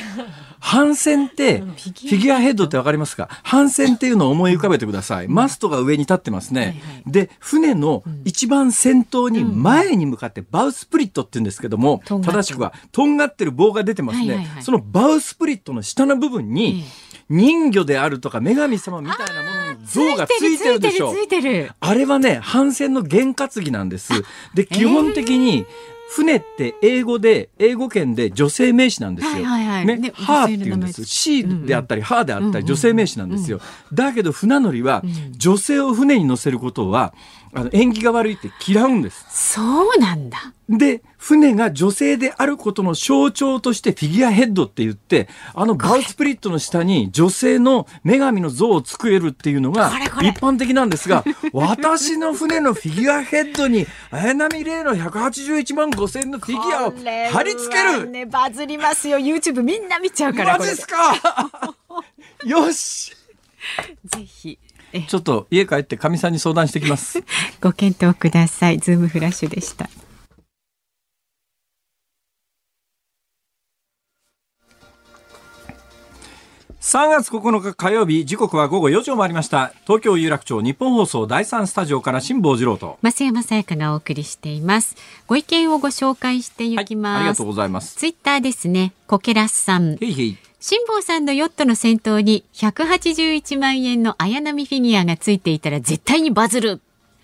[0.59, 3.29] 帆船って、フィギュアヘッドってわかりますか？
[3.43, 5.27] 帆船っていうのを思い浮かべてください。
[5.27, 6.81] マストが上に立ってますね。
[7.05, 14.47] で、船の一番先頭に前に向かってバウスプリットって言うんですけども、正しくは、とんがってる棒が出てますね。
[14.61, 16.83] そのバウスプリットの下の部分に、
[17.29, 21.13] 人魚であるとか女神様みたいなものの像がついてるでしょ。
[21.79, 24.13] あれはね、帆船の験担ぎなんです。
[24.53, 25.65] で、基本的に、
[26.09, 29.33] 船って英語で、英語圏で女性名詞なんですよ。
[29.33, 31.03] はいはいはい、ね、ハーって言うんです。
[31.03, 33.59] シーであったり、ハーであったり、女性名詞なんですよ。
[33.93, 37.13] だけど船乗りは、女性を船に乗せることは、
[37.53, 39.25] あの縁起が悪いって嫌うんです。
[39.29, 39.61] そ
[39.95, 40.53] うなんだ。
[40.69, 49.89] で、船が女性であることの象徴としてフィギュアヘッドって言って、あのバウスプリットの下に女性の女神の像を作れるっていうのが
[50.21, 56.93] 一般的なんですが、 私の船のフィギュアヘッドに綾波レイの181万5千のフィギュアを
[57.31, 59.17] 貼り付けるね、バズりますよ。
[59.19, 60.57] YouTube みんな見ちゃうから。
[60.57, 61.15] マジっすか？
[62.45, 63.13] よし
[64.05, 64.59] ぜひ。
[65.07, 67.23] ちょっと家帰ってかみさんに相談してきます。
[67.61, 68.79] ご検討ください。
[68.79, 69.89] ズームフラッシュでした。
[76.87, 79.73] 3月9日火曜日時刻は午後4時を回りました。
[79.85, 82.97] 東京有楽町日本放送第三スタジオから辛坊治郎と。
[83.03, 84.95] 増山さやかがお送りしています。
[85.27, 87.97] ご意見をご紹介していきます、はい、ありがとうございます。
[87.97, 88.93] ツイッターですね。
[89.05, 89.95] コケラスさん。
[89.95, 96.81] へいへい辛坊さんのヨットの先頭に181万円の綾波フィギュアがついていたら絶対にバズる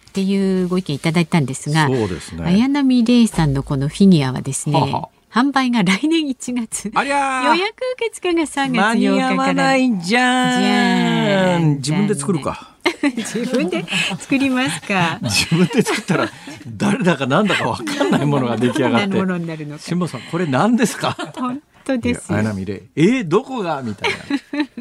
[0.09, 2.07] っていうご意見いただいたんですがね
[2.43, 6.91] 綾波レイさんのこのフィギュアはですねはは販売が来年1月。
[6.93, 8.83] 予約受付が3月8日から。
[8.83, 11.77] 間に合わないじゃん。
[11.77, 12.69] 自分で作るか。
[13.01, 13.83] 自分で
[14.19, 15.17] 作りますか。
[15.25, 16.29] 自分で作ったら
[16.67, 19.17] 誰だかなんだかわかんないものが出来上がって。
[19.81, 21.17] 辛坊さんこれ何ですか？
[21.85, 23.81] 当です綾波レイえー、どこが？
[23.81, 24.19] みたいな。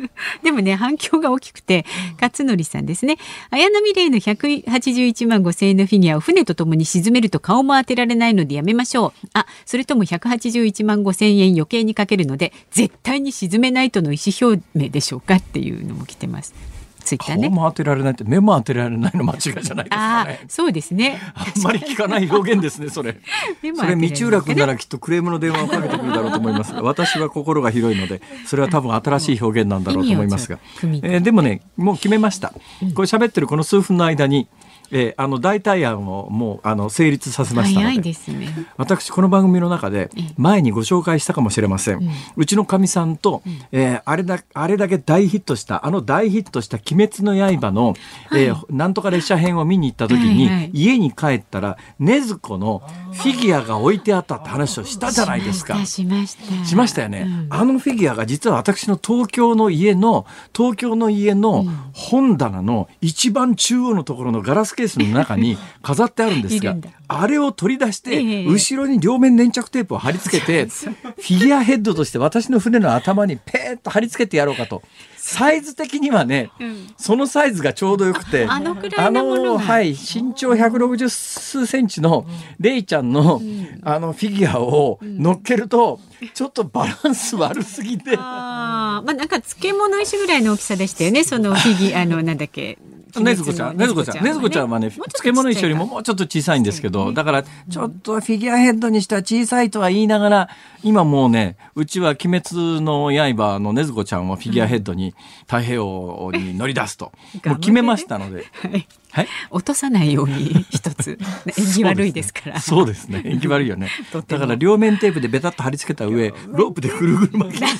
[0.42, 1.84] でもね反響が大きくて
[2.20, 3.16] 勝則さんですね。
[3.50, 9.28] 綾波レイの181万5千円のフィギュアを船とともに沈めると顔も当てられないのでやめましょう。
[9.34, 16.54] あそれとも181万5千円余計にかけるので絶対に沈めないとの意思表明でしょうかっていうのも来てます
[17.02, 17.48] ツイッターね。
[17.48, 20.40] 顔も当てられないって目も当てられないの間違いじゃないですかね。
[20.48, 21.18] そうですね。
[21.34, 23.16] あんまり聞かない表現ですね、それ。
[23.74, 30.58] それ道浦君ならきっとクレームの電話をかけてくるだろうと思いますが、 私は心が広いので、それは多分新しい表現なんだろうと思いますが。
[30.82, 32.48] えー、でもね、もう決めました。
[32.94, 34.48] これ喋ってるこの数分の間に、
[34.92, 47.94] えー、あの代替案をもうあの成立させましたので、ね、私この番組の中で前にご紹介したかもしれません、うん、うちのかみさんと、うん、えー、あれだあれだけ大ヒットしたあの大ヒットした「鬼滅の刃の」
[48.28, 55.84] はい、えー、なんとか列車編を見に行った時に、はいはい、家に帰ったら禰豆子のフィギュアが置いてあったって話をしたじゃないですか。
[55.84, 57.02] しましたしました。
[57.02, 66.76] よね、うん、あのフィギュアが実は私の東京の家の東京の家の本棚の一番中央のところのガラスケースの中に 飾ってあるんですが
[67.08, 74.82] あれを取り出して、後ろに両面粘着テープを貼り付けて、 フィギュアヘッドとして私の船の頭にペーッと貼り付けてやろうかと。
[75.24, 82.26] サイズ的にはね、うん、そのサイズがちょうどよくて、あのくらいのものはい、身長160数センチの
[82.58, 86.00] レイちゃんの、うん、あのフィギュアを乗っけると、
[86.34, 88.16] ちょっとバランス悪すぎて。
[88.16, 92.78] あまあなんか漬物石ぐらいの大きさでしたよね、そのフィギュア、あの、なんだっけ。
[93.20, 94.32] ねずこちゃん、ねずこちゃん、ね。
[94.32, 100.48] ずこちゃんはね、漬物石よりももうちょっと小さいんですけど、だからちょっとフィギュアヘッドにしては小さいとは言いながら、
[100.82, 107.12] 今もうね、うちは鬼滅の刃のねずこちゃんをフィギュアヘッドに太平洋に乗り出すと、
[107.44, 108.44] もう決めましたので。
[108.62, 111.18] はいはい、落とさないように一つ。
[111.46, 112.60] 縁起悪いですから。
[112.60, 113.20] そうですね。
[113.24, 113.88] 縁起悪いよね。
[114.26, 117.76] だから両面テープでベタッと貼り付けた上ロープでぐるぐる巻き なん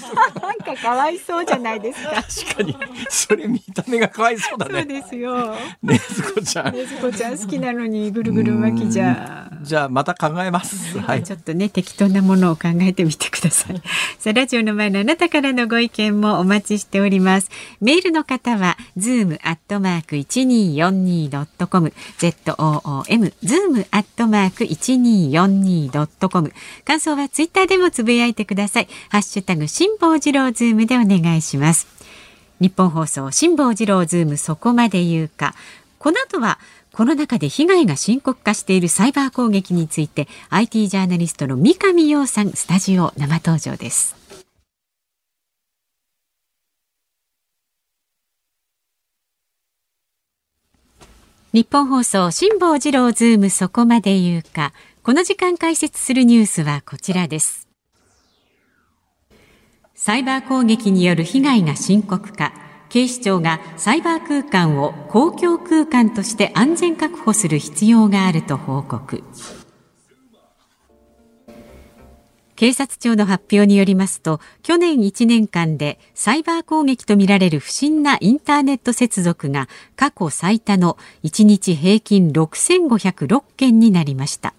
[0.59, 2.23] かかわいそうじゃないですか。
[2.23, 2.77] 確かに。
[3.09, 4.81] それ見た目がかわいそうだね。
[4.81, 5.57] そうですよ。
[5.83, 6.75] ねずこちゃん。
[6.75, 9.51] ねずこちゃん好きなのにぐるぐる巻きじゃ。
[9.63, 10.99] じゃあまた考えます。
[10.99, 11.23] はい。
[11.23, 13.83] ちょっとね適当なものを考えてみてください。
[14.19, 17.49] さあラジオの前のあなたからのご意見もお待ちしております。
[17.81, 26.53] メールの方はズームアットマーク一二四二 1242.com、zoom、zoom アットマーク 1242.com。
[26.85, 28.89] 感想はツイッターでもつぶやいてください。
[29.09, 31.87] ハッシュタグ、辛坊治郎ズームでお願いします。
[32.61, 35.55] ニッポン放送、辛坊治郎ズームそこまで言うか。
[35.99, 36.59] この後は、
[36.93, 44.22] コロナ禍で被害が深刻化しているサイバー攻撃について IT ジャーナリストの三上洋さんスタジオ生登場です。
[51.53, 54.73] 日本放送辛坊治郎ズームそこまで言うか。
[55.03, 57.69] この時間解説するニュースはこちらです。
[59.95, 62.55] サイバー攻撃による被害が深刻化。
[62.89, 69.23] 警視庁がサイバー空間を公共空間として安全確保する必要があると報告。
[72.63, 84.55] 警察庁の発表によりますと去年1年間でサイバー攻撃とみられる不審なインターネット接続が過去最多の1日平均6506件になりました。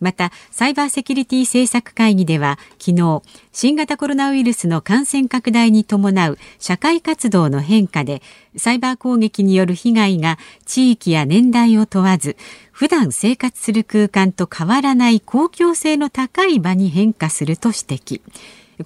[0.00, 8.22] またサイバーセキュリティ政策会議では昨日新型コロナウイルスの感染拡大に伴う社会活動の変化で
[8.56, 12.36] サイバー攻撃による被害が地域や年代を問わず
[12.72, 18.20] 普段生活する空間と変わらない公共性の高い場に変化すると指摘。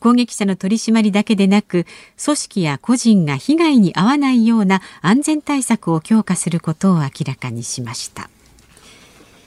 [0.01, 1.87] 攻撃者の取り締まりだけでなく
[2.23, 8.31] 組織や個人が被害に遭わないような安全対策を強化することを明らかにしました。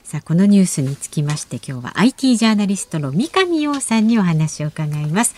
[0.06, 5.36] さあこのニュースにつきまして今日は IT ジャーナリストの三上洋さんにお話を伺います。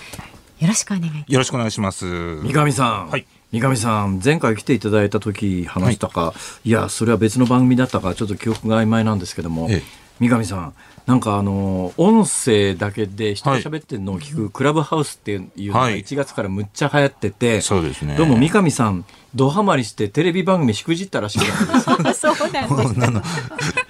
[0.60, 2.06] よろしくお願いよろしくお願いします。
[2.41, 3.10] 三上さん。
[3.10, 3.25] はい。
[3.53, 6.34] 三上さん前回来ていただいた時話したか、は
[6.65, 9.84] い、いやそれは別の番組だったかちょっと記憶が曖昧なんですけども、ええ、
[10.19, 10.73] 三上さん
[11.06, 18.17] なんかあの音声だけで人が喋ってるのを聞くクラブハウスっていうのが1月からむっちゃ流行ってて、はい、そうですね。
[18.17, 22.27] どうも三上さんドハマりしてテレビ番組しくじったらしいです そうなんです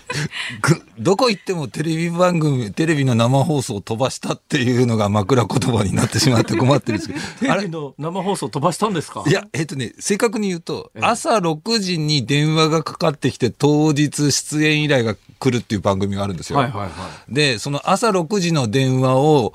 [1.00, 7.20] どこ行ってもテレビ番組、テレビの生放送を飛ばしたっていうのが枕言葉になってしまって困ってるんですけど。
[7.54, 9.24] テレビの生放送飛ばしたんですか？
[9.28, 16.60] いや、えっ、ー、とね、正確に言うと、朝6時に電話がかかってきて当日出演依頼が来るっていう番組があるんですよ。
[16.60, 16.88] はいはいは
[17.30, 19.54] い、で、その朝6時の電話を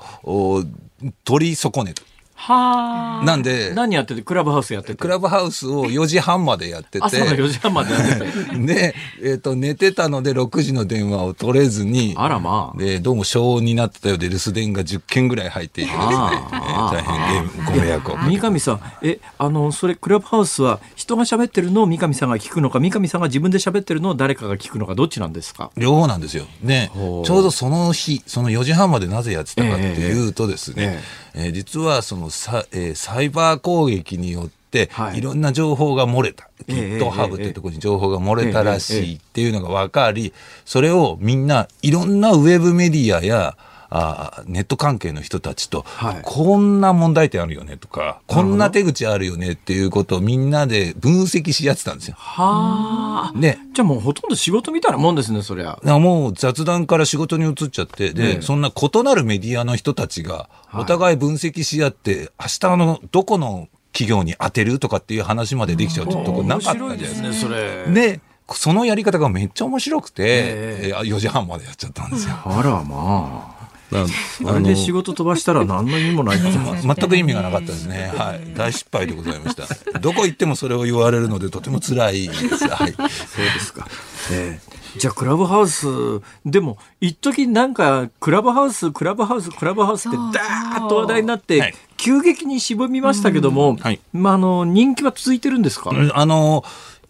[1.25, 2.03] 取り損ねた。
[2.45, 3.25] はあ。
[3.25, 7.01] なんで、何やっててクラブハウスやっててクラブハウスを4時半までやってて。
[7.01, 8.57] 朝の4時半までやってて。
[8.59, 12.13] で、えっ、ー、と、寝てたので6時の電話を取れずに。
[12.17, 12.77] あらまあ。
[12.77, 16.05] で、どうも消音になってたようで留守電が10件ぐらい入っていてですね。
[16.11, 18.17] 大変ご迷惑を。
[18.17, 25.71] 三上さん、え、あの、それクラブハウスは人が喋ってるのを三上さんが聞くのか、三上さんが自分で喋ってるのを誰かが聞くのか、どっちなんですか？
[25.77, 26.45] 両方なんですよ。
[26.61, 36.49] ね、ちょうどその日、その4時半までなぜやってたかっていうとですね、えーえーえー、実はそのさ、えー、サイバー攻撃によって、はい、いろんな情報が漏れた。
[36.67, 40.33] GitHub っていうところに情報が漏れたらしいっていうのが分かり、
[40.65, 43.57] それをみんないろんなウェブメディアや、
[43.95, 52.15] あネット関係の人たちと、はい、こんな問題点あるよねとか、こんな手口あるよねっていうことをみんなで分析し合ってたんですよ。
[52.17, 53.37] はあ。
[53.37, 53.59] ね。
[53.73, 55.77] じゃあもうほとんど仕事みたいなもんですね、そりゃ。
[55.83, 67.29] もう雑談から仕事に移っちゃって、で、ね、そんな異なるメディアの人たちが、お互い分析し合って、明日のどこの企業に当てるとかっていう話までできちゃうとこなかったんじゃないですか。
[67.29, 67.85] ね、それ。
[67.93, 68.19] で、
[68.51, 72.35] そのやり方がめっちゃ面白くて、えー、4時半までやっちゃったんですよ。
[72.43, 73.52] あらまあ。
[73.95, 78.11] あれで仕事飛ばしたら何の意味もない全く意味がなかったですね。
[78.15, 78.53] はい。
[78.55, 79.99] 大失敗でございました。
[79.99, 82.67] どこ行ってもそれを言われるのでとても辛いです。
[82.67, 82.93] はい。
[82.93, 83.87] そうですか。
[84.31, 85.87] えー、じゃあクラブハウス
[86.45, 95.91] でも一時なんかクラブハウスクラブハウスクラブハウスってダーッと話題になって、急激にしぼみましたけども、はい、まああの人気は続いてるんですか？
[96.13, 96.63] あの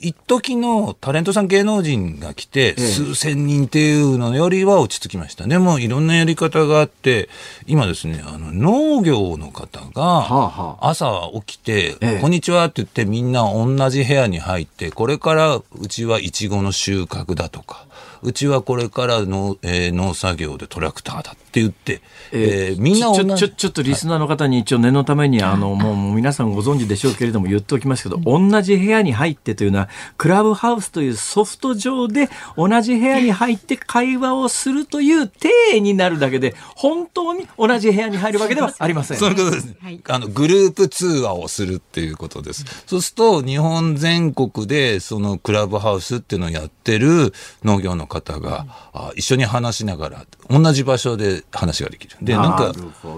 [0.04, 5.48] 一時のタレントさん芸能人が来て、数千人っていうのよりは落ち着きました。
[5.48, 7.30] でも、いろんなやり方があって、
[7.68, 17.86] 今ですね、あの、農業の方が、朝起きて、こんにちはって言ってみんな同じ部屋に入って、これからうちはイチゴの収穫だとか、
[18.22, 39.18] うちはこれから農,、えー、農作業でトラクターだって言って、えー、みんなちょちょちょっとリスナーの方に一応念のために、はい、あの もう皆さんご存知でしょうけれども言っておきますけど、同じ部屋に入ってというのはクラブハウスというソフト上で同じ部屋に入って会話をするという体になるだけで本当に同じ部屋に入るわけでは ありません。
[39.18, 39.66] そういうことです。
[39.66, 42.66] ね、はい、あのグループ通話をするっていうことです。
[42.88, 47.32] そうすると日本全国でそのクラブハウスっていうのをやってる
[47.64, 52.18] 農業の方が、あ一緒に話しながら同じ場所で話ができる。
[52.22, 52.74] でなんか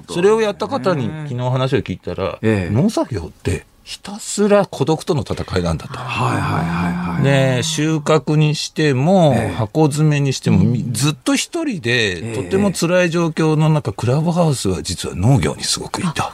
[0.10, 5.94] それをやった方に昨日話を聞いたら、ええ、農作業ってひたすら孤独との戦いなんだと。
[5.94, 7.24] はいはいはいはい。
[7.58, 16.34] で、収穫にしても、箱詰めにしても、ずっと一人で、とても辛い状況の中、クラブハウスは実は農業にすごくいた。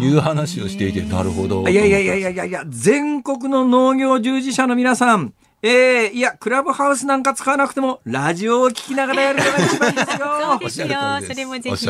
[0.00, 1.66] いう話をしていて、なるほど。
[1.66, 10.18] いやいやいやいやいや、全国の農業従事者の皆さん、えー、いや、クラブハウスなんか使わなくても、ラジオを聞きながらやるのが一番ですよ。
[10.46, 10.88] そうですよ。
[11.26, 11.86] それもぜひ。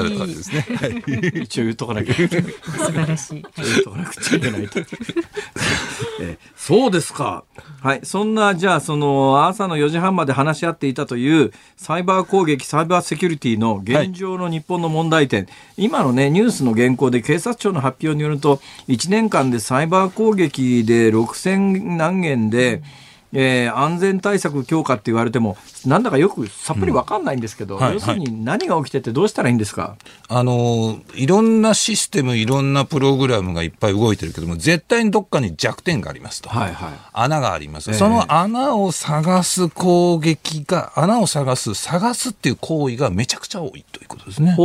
[1.11, 2.15] ね、一応言っとかなきゃ。
[2.15, 3.41] 素晴らしい。
[3.41, 4.79] 一応言っとかなくちゃいけないと。
[6.23, 7.43] えー、そうですか。
[7.83, 8.01] はい。
[8.05, 15.45] そんな、じゃあ、その、朝の4時半まで話し合っていたという、サイバー攻撃、サイバーセキュリティの現状の日本の問題点。
[15.45, 22.83] はい、今のね、ニュースの原稿で警察庁の発表によると、1年間でサイバー攻撃で6000何件で、
[23.33, 29.97] えー、安全対策強化って言われても、なんだかよくさっぱり分かんないんですけど、うんはい、要するに何が起きててどうしたらいいんですか、
[30.29, 44.57] あのいろんなシステム、いろんなプログラムがいっぱい動いてるけども、絶対にどっかに弱点がありますと、はいはい、穴があります、えー、その穴を探す攻撃が、穴を探す、探すっていう行為がめちゃくちゃ多いということですね。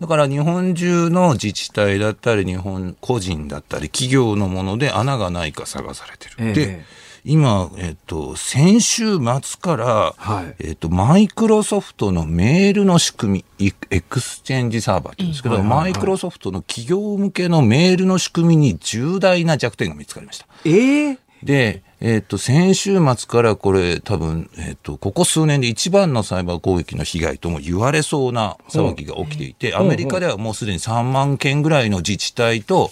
[0.00, 6.34] だから日本中の自治体だったり、日本個人だったり、企業のもので穴がないか探されてる。
[6.38, 6.84] えー、で
[7.28, 20.46] 今、えっと、先週末から、はい、えっと、マイクロソフトのメールの仕組み、エクスチェンジサーバーって言うんですけど、マイクロソフトの企業向けのメールの仕組みに重大な弱点が見つかりました。
[20.64, 32.90] えー、で、えっ、と、先週末からこれ多分、えっ、と、ここ数年で一番のサイバー攻撃の被害とも言われそうな騒ぎが起きていて、アメリカではもうすでに3万件ぐらいの自治体と、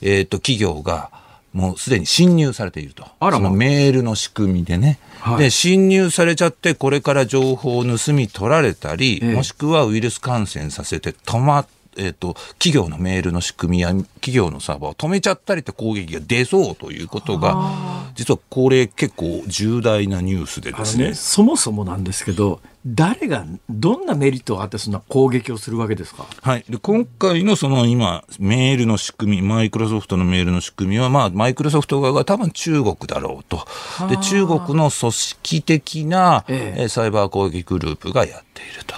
[0.00, 1.10] えっ、と、企業が、
[1.54, 3.06] もうすでに侵入されていると。
[3.20, 4.98] そのメールの仕組みでね。
[5.20, 11.66] はい、で、侵入されちゃって、これから情報を盗み取られたり、ええ、もしくはウイルス感染させて止まっ
[11.96, 17.72] えーと、企業のメールの仕組みや企業のサーバーを止めちゃったりって攻撃が出そうということが
[18.14, 33.66] 実はこれ結構重大なニュースでですね、ね、そもそもなんですけど誰がどんなメリットがあってそんな攻撃をするわけですか、はい、で今回のその今メールの仕組みマイクロソフトのメールの仕組みは、まあ、マイクロソフト側が多分中国だろうと。
[34.08, 38.94] で中国の組織的な、ええ、サイバー攻撃グループがやっていると。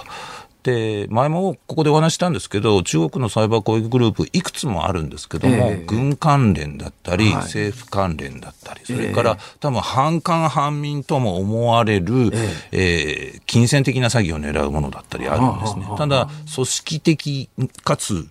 [0.67, 15.87] で前もここでお話したんですけど中国のサイバー攻撃グループいくつもあるんですけども、えー、軍関連だったり、はい、政府関連だったりそれから、えー、多分反韓反民とも思われる、えー、えー、金銭的な詐欺を狙うものだったりあるんですね。
[15.97, 17.49] ただ組織的
[17.85, 18.27] かつ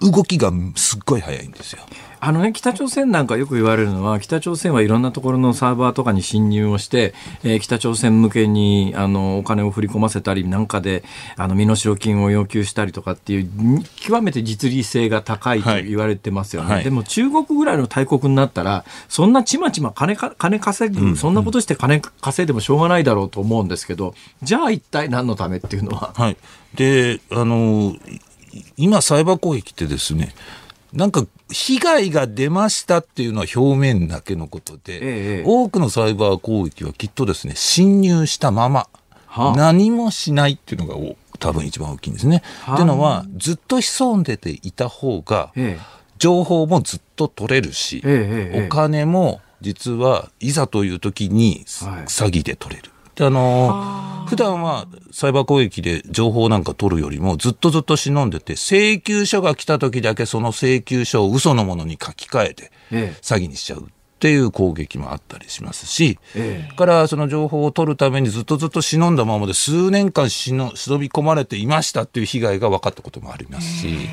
[0.00, 1.82] 動きがすっごい早いんですよ。
[2.24, 11.02] あのね、北朝鮮なんかよく言われるのは、北朝鮮はいろんなところのサーバーとかに侵入をして、えー、北朝鮮向けにあのお金を振り込ませたりなんかで
[11.36, 24.14] あの身代金を要求したりとかっていう極めて実利性が高いと言われてますよね、はいはい、でも中国ぐらいの大国になったらそんなちまちま金か金稼ぐ、うん、そんなことして金稼いでもしょうがないだろうと思うんですけど
[24.44, 26.12] じゃあ一体何のためっていうのは？
[26.14, 26.36] はい、
[26.76, 27.96] であの
[28.76, 30.32] 今サイバー攻撃ってですね
[30.92, 34.98] なんか被害が出ましたっていうのは表面だけのことで、え
[35.40, 38.88] え、多くのサイバー攻撃はきっとですね侵入したまま、
[39.26, 40.96] はあ、何もしないっていうのが
[41.38, 42.42] 多分一番大きいんですね。
[42.60, 45.78] はあ、っていうのはずっと潜んでていた方が、え、
[46.18, 48.02] 情報もずっと取れるし、
[48.54, 52.91] お金も実はいざという時に詐欺で取れる。
[53.14, 63.82] であの普段はサイバー攻撃で情報なんか取るよりもずっとずっと忍んでて請求書が来た時だけその請求書を嘘のものに書き換えて詐欺にしちゃう。
[63.82, 63.84] っ
[64.22, 74.08] ていう攻撃もあったりしますし、ええ、からその情報を取るためにずっとずっと忍んだままで数年間忍び込まれていましたっていう被害が分かったこともありますし。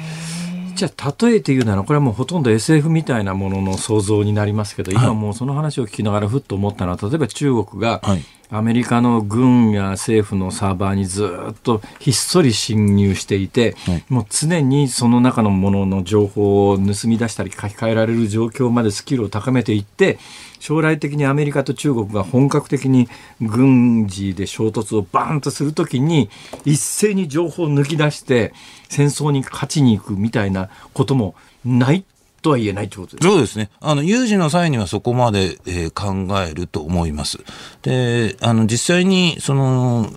[0.79, 8.01] じゃあ例えて言うならこれはもうほとんど SF みたいなものの想像になりますけど、今もうその話を聞きながらふっと思ったのは例えば中国が、
[8.49, 20.17] アメリカの軍や政府のサーバーにずっとひっそり侵入していて、はい、もう常にその中のものの情報を盗み出したり書き換えられる状況までスキルを高めていって
[20.59, 23.07] 将来的にアメリカと中国が本格的に
[23.41, 26.29] 軍事で衝突をバーンとするときに
[26.65, 28.53] 一斉に情報を抜き出して
[28.89, 31.35] 戦争に勝ちに行くみたいなことも
[31.65, 32.03] ない
[32.41, 33.69] とは言えないということですそうですね。
[33.79, 37.39] あの、有事の際にはそこまで、えー、考えると思います。
[37.81, 40.11] で、あの、実際に、その、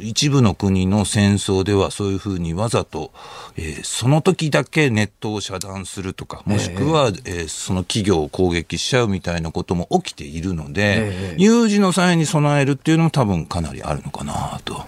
[0.00, 3.12] 一部の国の戦争ではそういうふうにわざと、
[3.56, 14.86] えー、その時だけネットを遮断するとか、もしくは、えー、えー、その企業を攻撃しちゃうみたいなことも起きているので、有事の際に備えるっていうのも多分かなりあるのかなと。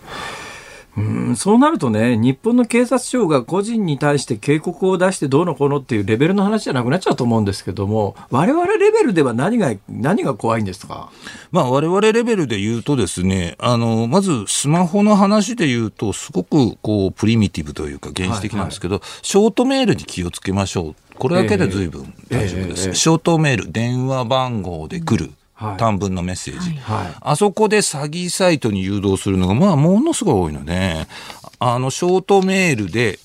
[0.98, 11.10] うんそうなるとね、日本の警察庁が個人に対して警告を出してどうのこうのっていうレベルの話じゃなくなっちゃうと思うんですけども、我々レベルでは何が、何が怖いんですか？
[11.52, 20.94] まあ我々レベルで言うとですね、あの、まずスマホの話で言うと、すごくこう、プリミティブというか原始的なんですけど、はいはい、ショートメールに気をつけましょう。
[21.16, 22.82] これだけで随分大丈夫です。
[22.82, 25.32] えーえー、ショートメール、電話番号で来る。
[25.76, 31.06] 短文のメッセージ、はい、あそこで詐欺サイトに誘導するのが、まあ、ものすごい多いので、
[31.58, 33.18] あの、ショートメールで、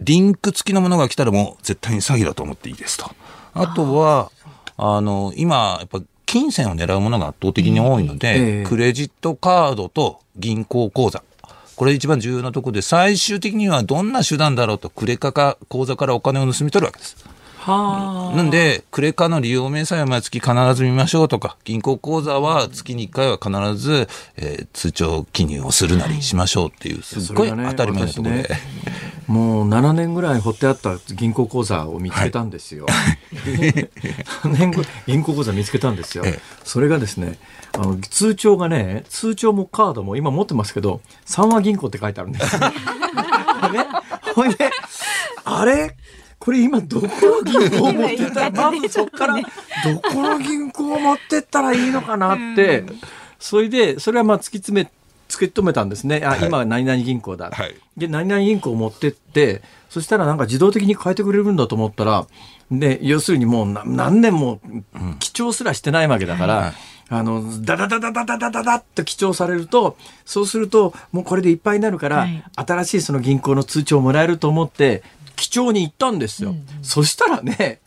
[0.00, 3.10] リンク付きのものが来たらもう絶対に詐欺だと思っていいですと。
[3.54, 4.30] あとは、
[4.76, 11.22] あの、今、やっぱ、金銭を狙うものが圧倒的に多いので、えー、クレジットカードと銀行口座。
[11.76, 17.16] これ一番重要なところで、最終的にはどんな手段だろうと、クレカか口座からお金を盗み取るわけです。
[17.66, 28.42] なんで、クレカの利用明細は毎月必ず見ましょうとか、銀行口座は月に1回は必ず、えー、通帳記入をするなりしましょうっていう、すっごい当たり前のところで。
[28.42, 28.48] ね、
[29.26, 32.86] もう7年ぐらい掘ってあった銀行口座を見つけたんですよ。
[32.86, 32.92] は
[33.50, 33.88] い、
[34.56, 34.72] 年
[35.06, 36.24] 銀行口座見つけたんですよ。
[36.62, 37.38] それがですね、
[37.72, 42.58] あの通帳がね、通帳もカードも今持ってますけど、三和銀行って書いてあるんです。
[42.60, 42.70] ね、
[44.34, 44.70] ほいで、
[45.44, 45.96] あれ
[46.46, 49.42] これ今どこの銀行持って ったら、まずそこからど
[50.00, 52.84] この銀行を持ってったらいいのかなって、
[53.40, 54.88] それで、それはまあ突き詰め、
[55.28, 56.22] 突き止めたんですね。
[56.24, 57.50] あ、今は何々銀行だ。
[57.50, 62.28] はい、で、何々銀行を持ってって、そしたらなんか自動的に変えてくれるんだと思ったら、
[62.70, 64.60] で、要するにもう何年も
[65.18, 66.74] 記帳すらしてないわけだから、
[67.08, 75.02] あの、ダダダダダダダダダって記帳されると、そうすると、もうこれでいっぱいになるから、はい、新しいその銀行の通帳をもらえると思って、
[75.36, 76.50] 記帳に行ったんですよ。
[76.50, 77.80] うんうん、そしたらね、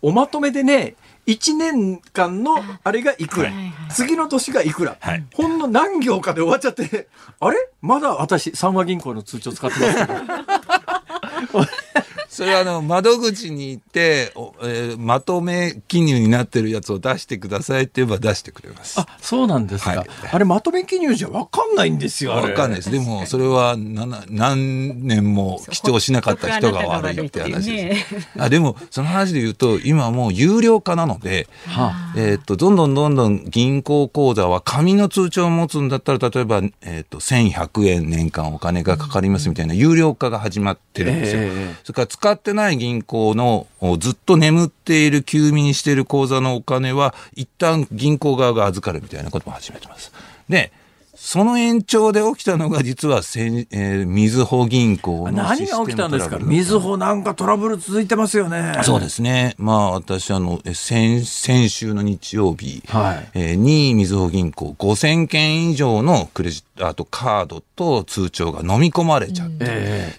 [0.00, 0.94] おまとめでね、
[1.26, 3.52] 1年間のあれがいくら、
[3.92, 7.08] 次の年がいくら、はい、ほんの何行かで終わっちゃって、
[7.38, 7.56] あれ？
[7.82, 11.66] まだ私、三和銀行の通帳使ってますけど。
[12.30, 19.00] それはあの窓口に行って、えー、まとめ記入になってるやつを出してくださいって言えば出してくれます。
[19.00, 22.34] あそうなんですか、はい、あれまとめ記入じゃ分かんないんですよ。
[22.34, 22.92] 分かんないです。
[22.92, 28.28] でもそれは何年も記帳しなかった人が悪いって話です。
[28.38, 41.42] あでもその話で言うと今もう有料化なので、はあ、えー、っとどんどんどんどん銀行口座は紙の通帳を持つんだったら例えば、えー、っと1100円年間お金がかかりますみたいな有料化が始まってるんですよ。
[41.42, 43.66] えー、それから使ってない銀行の
[43.98, 50.12] ずっと眠っている休眠している口座のお金は一旦銀行側が預かるみたいなことも始めてます。
[50.46, 50.70] で、
[51.14, 56.38] その延長で起きたのが実はせん、えー、みずほ銀行の何が起きたんですか？
[56.38, 58.74] みずほなんかトラブル続いてますよね。
[58.82, 59.54] そうですね。
[59.56, 69.64] まあ私あの先先週の日曜日、はい、えー、にみずほ銀行5000件以上のクレジットあとカードと通帳が飲み込まれちゃって、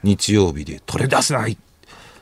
[0.03, 1.57] うん、日曜日で取れ出せない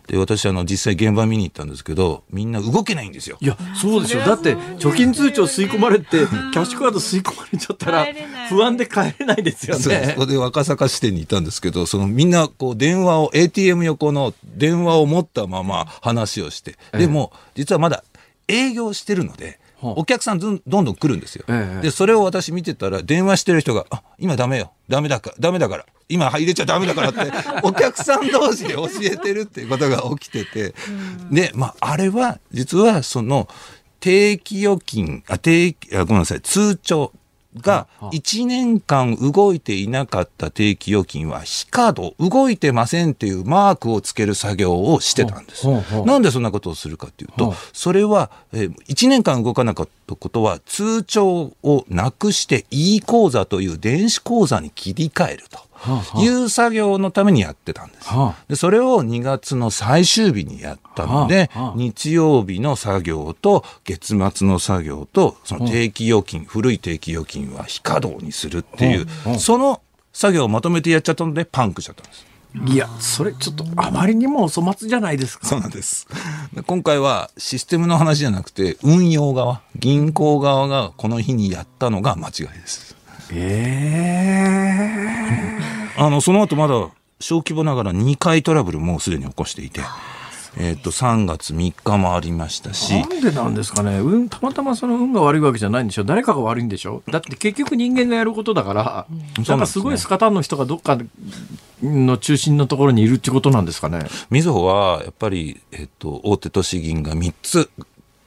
[0.09, 3.37] で私あの実際現場見に行ったんですけどみんな動けないんですよ。
[3.41, 4.23] いやそうですよ。
[4.23, 8.07] だって貯金通帳吸い込まれてキャッシュカード吸い込まれちゃったら
[8.49, 10.13] 不安で帰れないですよね。
[10.15, 16.75] そこで若坂支店にいたんですけどそのみんなこう電話を ATM 横の電話を持ったまま話をして。
[16.91, 18.03] でも実はまだ
[18.47, 21.45] 営業してるのでお客さんどんどん来るんですよ、
[21.81, 24.71] でそれを私見てたら電話してる人が「あ今ダメよ。
[24.89, 25.85] ダメだかダメだから。
[26.11, 27.19] 今入れちゃダメだからって
[27.61, 30.73] お客さん同士で教えてるっていうことが起きてて、
[31.31, 33.47] で、まあ、あれは実はその
[33.99, 37.13] 定期預金あ定期あごめんなさい通帳
[37.61, 45.67] が1年間動いていなかった定期預金は非稼働動いてませんっていうマークをつける作業をしてたんです。
[46.05, 55.68] なんでそんなことをするかっていうとそれは1年間動かなかったことは通帳をなくして e 口座という電子口座に切り替えると。
[56.17, 58.09] いう作業のためにやってたんです。
[58.47, 69.81] でそれを2月の最終日にやったので、日曜日の作業と月末の作業とその定期預金、古い定期預金は非稼働にするっていう、その
[70.13, 72.29] 作業をまとめてやっちゃったのでパンクしちゃったんです。
[72.65, 75.45] いや、それちょっとあまりにもお粗末じゃないですか。
[75.45, 76.07] そうなんです。
[76.65, 82.88] 今回はシステムの話じゃなくて、運用側、銀行側がこの日にやったのが間違いです。
[83.31, 84.89] え
[85.95, 89.81] えー、あのその後まだ小規模ながら2回トラブルもうすでに起こしていて。
[90.57, 96.03] えっ、と3月3日もありましたしなんでなんですかね、うん、たまたまその運が悪いわけじゃないんでしょ。
[96.03, 97.03] 誰かが悪いんでしょ。
[97.07, 100.97] だって結局人間がやることだから、うん、なんかすごいスカタンの人がどっか
[101.83, 103.99] の中心のところにいるってことなんですかね。
[104.29, 107.69] みずほはやっぱり、えっ、と、大手都市銀が3つ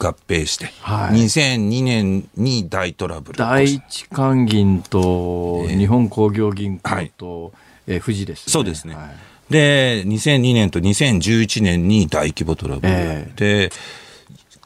[0.02, 3.38] 合併して、はい、2002年に大トラブル。
[3.38, 7.52] 第一関銀と日本工業銀行と、
[7.86, 9.06] えー、富士です、ね、そうですね、は
[9.50, 13.70] い、で2002年と2011年に大規模トラブル、えー、で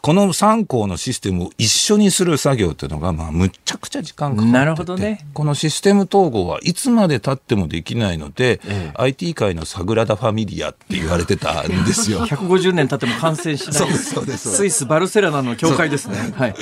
[0.06, 12.20] この3校のシステムを一緒にする作業っていうのが、まあ、むちゃくちゃ時間かかっててなるほど、ね、このシステム統合はいつまでたってもできないので、ええ、IT 界のサグラダ・ファミリアって言われてたんですよ。
[12.30, 16.32] 150年経っても完成しないそうですそうですスイス・バルセロナの教会ですね。
[16.36, 16.54] はい、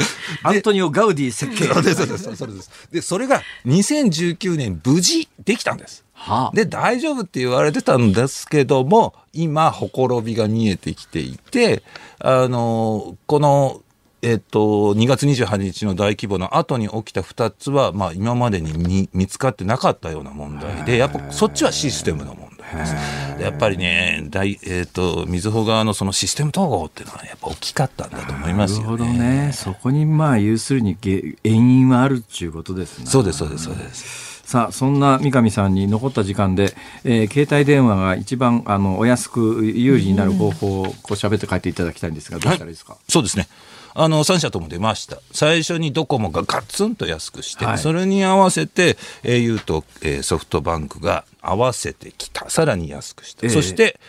[0.42, 1.66] アントニオ・ガウディ設計。
[1.66, 6.03] そうですそうですそうですでそれが2019年無事できたんです。
[6.14, 11.82] はあ、で大丈夫って言われてたんですけども今ほころびが見えてきていて
[12.18, 13.80] あのこの
[14.26, 22.94] えっと、2月28日の大規模の後に起きた2つは、まあ、今までに見つかってなかったような問題でやっぱそっちはシステムの問題です
[23.42, 28.84] やっぱりね大、えーと、みずほ側のそのシステム統合っていうのはやっぱ大きかったんだと思いますよね。
[28.84, 33.06] なるほどねそこにまあ要するに原因はあるっていうことですね。
[33.06, 34.33] そうですそうですそうです。
[34.44, 36.74] さあそんな三上さんに残った時間で、
[37.04, 43.48] えー、携帯電話が一番あのお安く有利になる方法をこう喋って書いていただきたいんですがどうしたらいいですか、はい、そうですね。
[43.96, 45.18] あの3社とも出ました。
[45.30, 52.50] 最初にドコモがガツンと安くして、はい、それに合わせて au と、えー、ソフトバンクが合わせてきた。
[52.50, 54.00] さらに安くした、えー、そして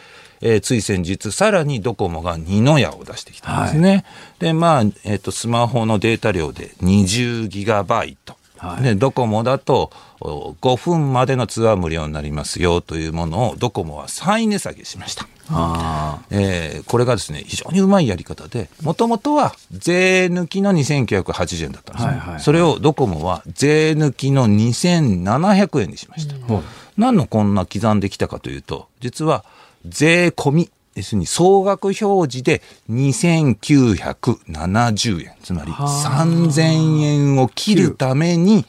[0.42, 3.90] えー、つい先日さらにドコモが二の矢を出してきたんですね。
[3.90, 4.04] はい、
[4.40, 8.36] でまあ、えーと、スマホのデータ量で20ギガバイト。
[8.74, 15.28] はい、でドコモだと5分までのツアー無料になりますよというものをドコモは再値下げしました。
[15.50, 26.64] あえー、これがですね非常にうまいやり方でもともとは税抜きの2980円だったんですね、はいはい、それをドコモは税抜きの2700円にしました、うん、
[26.98, 29.46] 何のこんな刻んできたかというと実は
[29.86, 38.66] 税込み要するに総額表示で2970円つまり3000円を切るために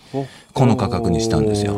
[0.53, 1.75] この価格にしたんですよ。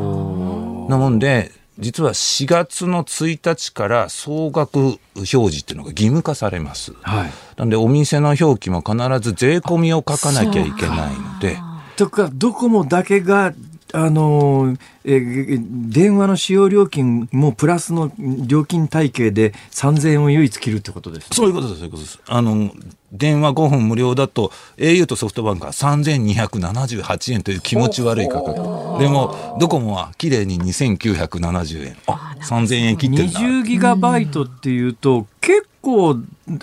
[0.88, 6.92] なもんで実は4月の1日から総額表示っていうのが義務化されます。
[7.02, 11.58] はい、なんでお店の表記も必ず税込みを書かなきゃいけないので。
[11.96, 13.52] とかドコモだけが
[13.92, 15.20] あのえ
[15.60, 22.20] 電話の使用料金もプラスの料金体系で3000円を唯一切るってことです、ね、そういうことです、そういうことです。
[22.26, 22.70] あの
[23.10, 28.56] 電話5分無料だと au とソフトバンクは3278円という気持ち悪い価格。
[28.98, 31.96] でもドコモは綺麗に2970円。
[32.06, 36.16] あ3000円切ってるな20ギガバイトっていうと結構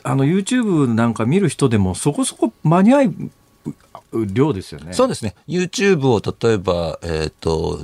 [0.03, 3.15] あの YouTube なんか見る人でもそこそこ間に合い
[4.23, 4.93] 量ですよね。
[4.93, 5.35] そうですね。
[5.47, 7.79] YouTube を例えば、えっ、ー、と、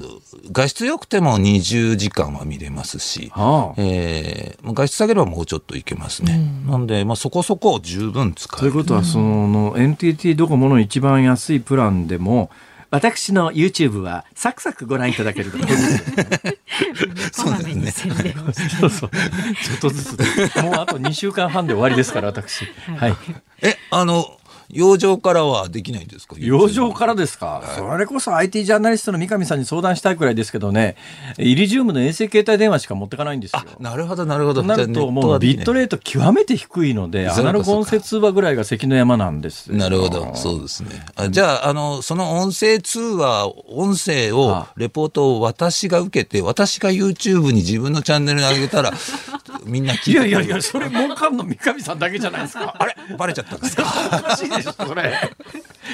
[0.51, 6.35] 画質良くても20時間は見れますし、はあ、えー、画質下げればもうちょっといけますね。
[6.65, 8.71] うん、なんで、まあ、そこそこ十分使える。
[8.71, 12.49] ということは、その、NTT ドコモの一番安いプランでも、
[12.91, 15.51] 私の YouTube はサクサクご覧いただける
[17.31, 18.35] そうですね。
[18.81, 19.09] そうそう。
[19.09, 20.61] ちょっとずつ。
[20.61, 22.65] もうあと2週間半で終わりですから、私。
[22.97, 23.15] はい。
[23.61, 24.37] え、あの、
[24.73, 26.35] 養生からはできないんですか？
[26.39, 30.95] 養生からですか、はい、それこそ IT ジャーナリストの三上さんに相談したいくらいですけどね、
[31.37, 33.61] イリジウムの衛星携帯電話しか持ってかないんですよ。
[33.79, 34.63] なるほど、なるほど。
[34.63, 41.05] なると、もうビットレート極めて低いので、アナログ音声通話ぐらいが関の山なんですなるほど、そうですね。
[41.15, 48.91] あじゃあ、あの、その音声通話、音声を、レポートを私が受けて、私が YouTube に自分のチャンネルに上げたら、
[49.65, 52.75] みんな聞いていやいやいや、それ儲かんの三上さんだけじゃないですか。
[52.77, 52.95] あれ？
[53.17, 53.83] バレちゃったんですか？
[54.17, 55.13] おかしいでそれ。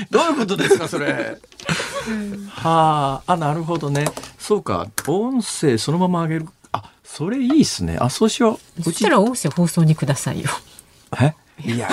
[0.09, 1.37] どういうことですかそれ。
[2.49, 4.05] はあ、あなるほどね。
[4.37, 6.47] そうか、音声そのまま上げる。
[6.71, 7.97] あ、それいいっすね。
[7.99, 8.83] あ、そうしよう。
[8.83, 10.49] そしたら音声放送にくださいよ。
[11.21, 11.33] え？
[11.59, 11.89] いや、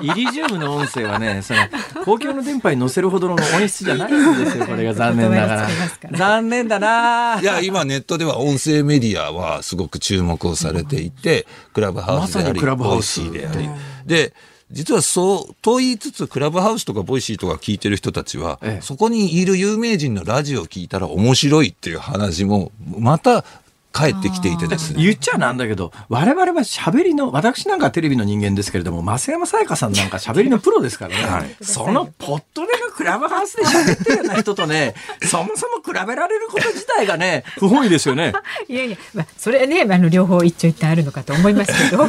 [0.00, 1.60] イリジウムの音声はね、その
[2.06, 4.64] 公共の電波に乗せるほどの音質じゃないんですよ。
[4.64, 5.68] これが残念ながら。
[6.16, 7.38] 残念だな。
[7.38, 13.68] いや、今ネットでは音声メディアはすごく注目をされていて、クラブハウスであり、ま、ボイシーであり、
[14.06, 14.32] で。
[14.72, 23.44] 実はそうと言いつつクラブハウスとかボイシーとか聞いてる人たちは、ええ、そこにいる有名人のラジオを聞いたら面白いっていう話もまた
[23.92, 25.02] 返ってきていてですね。
[25.02, 31.22] 言っちゃなんだけど、我々は喋りの、私なんかテレビの人間ですけれども、増山さやかさんなんか喋りのプロですからね。
[31.28, 38.32] はい、そのぽっと出のクラブハウスで喋ってるような人とね、 そもそも比べられること自体がね、不本意ですよね。
[38.66, 42.08] いやいや、まあ、それね、あの、両方一長一短あるのかと思いますけど、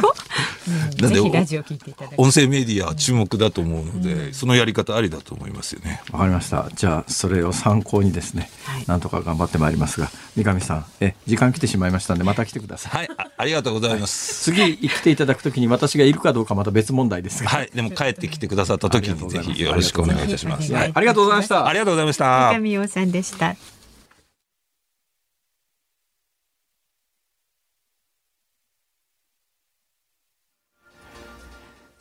[0.66, 6.02] うん、ぜひラジオ聞いていただ音声メディア注目だと思うので、うん、そのやり方ありだと思いますよね。
[6.12, 6.68] わかりました。
[6.74, 12.92] じゃあ、それを参考にですね、はい、なんとか頑張ってまいりますが、三上さん、え、時間来てしまいましたんで、また来てください。
[12.92, 14.50] はい、あありがとうございます。
[14.50, 17.50] はい、次来ていただくときに私がいるかどうかまた別問題ですが。
[17.50, 20.72] はい、でも帰ってきてくださった時にぜひよろしくお願いいたします。
[20.72, 21.66] はい、ありがとうございました。
[21.66, 22.50] ありがとうございました。
[22.52, 23.73] 三上洋さんでした。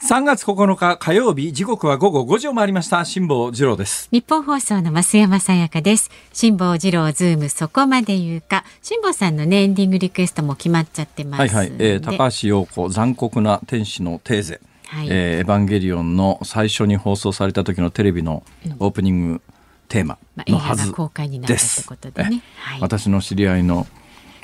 [0.04, 3.06] 3月9日火曜日時刻は午後5時を回りました。
[3.06, 4.10] 辛坊治郎です。
[4.12, 6.12] 日本放送の増山さやかです。
[6.34, 8.66] 辛坊治郎ズームそこまで言うか。
[8.82, 18.43] 辛坊さんのねエンディングリクエストも決まっちゃってますはいはい、えー、高橋洋子残酷な天使のテーゼ、はい、えー、エヴァンゲリオンの最初に放送された時のテレビの
[18.80, 19.41] オープニング
[19.88, 23.88] テーマのはずです、まあ、公開になったってことでね、はい、私の知り合いの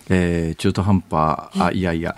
[0.09, 2.15] えー、中途半端、あ、いやいや、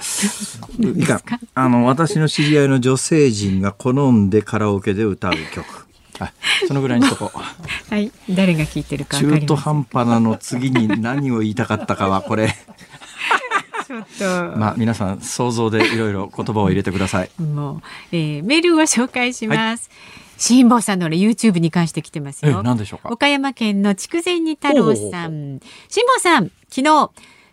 [0.80, 1.22] いか
[1.54, 5.66] あの、私の知り合いの女性陣が好んでカラオケで歌う曲。
[6.20, 6.32] あ、
[6.68, 7.38] そのぐらいにしとこう。
[7.94, 12.56] はい、誰が聞いてるか中途半端なの次に何を言いたかったかは、これ。
[13.88, 14.58] ちょっと。
[14.58, 17.32] まあ皆さん想像でいろいろ言葉を入れてください。
[17.42, 17.82] もう、
[18.14, 19.90] えー、メールを紹介します。
[19.90, 22.64] はい辛坊さんの YouTube に関して来てますよ。
[22.64, 23.10] 何でしょうか？
[23.10, 25.60] 岡山県の筑前煮太郎さん。
[25.88, 27.12] 辛坊さん、昨日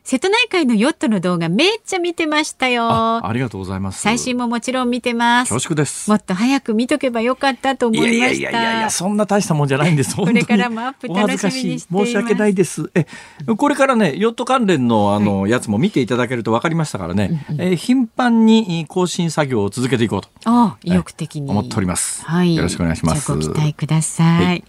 [0.08, 2.88] 瀬戸内海のヨットの動画めっちゃ見てましたよ。
[2.88, 4.00] ありがとうございます。
[4.00, 5.50] 最新ももちろん見てます。
[5.52, 6.08] 恐縮です。
[6.08, 8.16] もっと早く見とけばよかったと思いました。
[8.16, 10.16] いやいやいやいやそんな大したもんじゃないんです。
[10.16, 12.90] これからもアップ楽しみに申し訳ないです。
[12.94, 13.06] え
[13.54, 20.30] これからねヨット関連のあの、はい、やつも見ていただけると分かりましたからね、うんうん、え頻繁に更新作業を続けていこうと。
[20.46, 22.24] あ意欲的に、思っております。
[22.24, 22.56] はい。
[22.56, 23.30] よろしくお願いします。
[23.30, 24.64] ご期待ください、はい、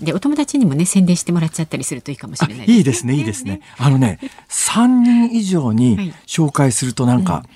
[0.00, 3.62] でお友達にもね宣伝してもらっちゃったりするといいかもしれない、ね、いいですねいいですね。
[3.78, 4.18] あのね
[4.82, 7.48] 三人以上上に紹介するとなんか、はいうん、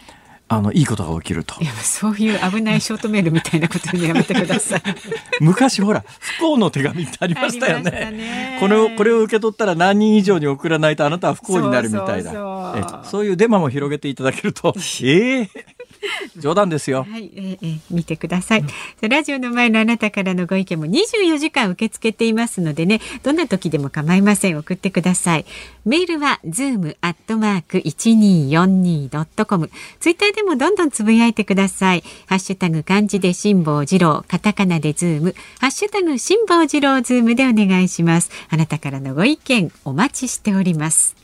[0.48, 1.60] あのいいことが起きると。
[1.60, 4.82] いやそういう危ないショートメールみたいなことやめてください。
[5.40, 7.90] 昔ほら不幸の手紙ってありましたよね。
[7.90, 13.02] ねこれをこれを受け取ったら何人以上に送らないとあなたは不幸になるみたいな。
[13.04, 15.75] そういうデマも広げていただけると、え えー
[16.38, 17.06] 冗談ですよ。
[17.08, 18.60] はい、えー、えー、見てください、
[19.02, 24.58] うん、ラジオの前のあなたからのご意見も24時間受け付けていますのでね、どんな時でも構いません。
[24.58, 25.46] 送ってください。
[25.84, 29.70] メールは zoom アットマーク一二四二ドットコム。
[30.00, 32.04] ツイッターでもどんどんつぶやいてください。
[32.26, 38.30] ハッシュタグ漢字で辛坊治郎、カタカナでズーム、ハッシュタグ辛坊治郎ズームでお願いします。
[38.48, 41.15] あなたからのご意見お待ちしております。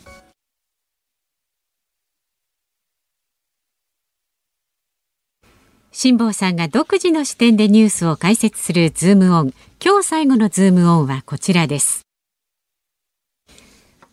[5.95, 9.53] 辛坊さんが独自の視点でニュースを解説するズームオン。
[9.85, 12.07] 今日最後のズームオンはこちらです。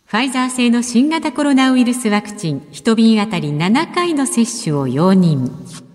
[0.06, 5.89] ファイザー製の新型コロナウイルスワクチン、1瓶あたり7回の接種を容認。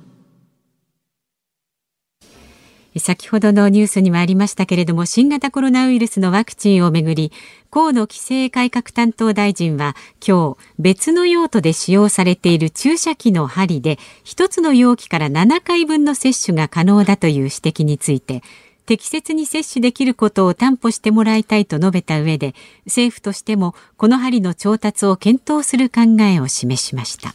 [3.01, 7.33] 先ほどのニュースにもありましたけれども新型コロナウイルスのワクチンをめぐり
[7.71, 18.43] 河野規制改革担当大臣は今日別の用途で使用されている注射器の針で一つの容器から7回分の接種が可能だという指摘について
[18.87, 27.35] 適切に接種できることを担保してもらいたいと述べた上で政府としてもこの針の調達を検討する考えを示しました。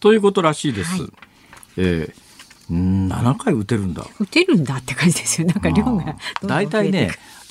[0.00, 0.90] ということらしいです。
[0.90, 1.12] はい、
[1.78, 2.23] えー
[2.70, 4.06] 7回打てるんだ。
[4.18, 5.46] 打てるんだって感じですよ。
[5.46, 7.10] なんか量が大体ね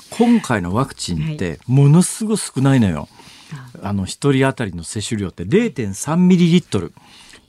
[0.09, 3.07] 今回のワクチンってものすごく少ないのよ、
[3.51, 6.93] はい、あの1人当たりの摂取量って0.3ミリリットル。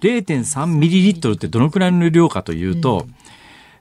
[0.01, 3.15] 0.3ミリリットルってどのくらいの量かというと、うん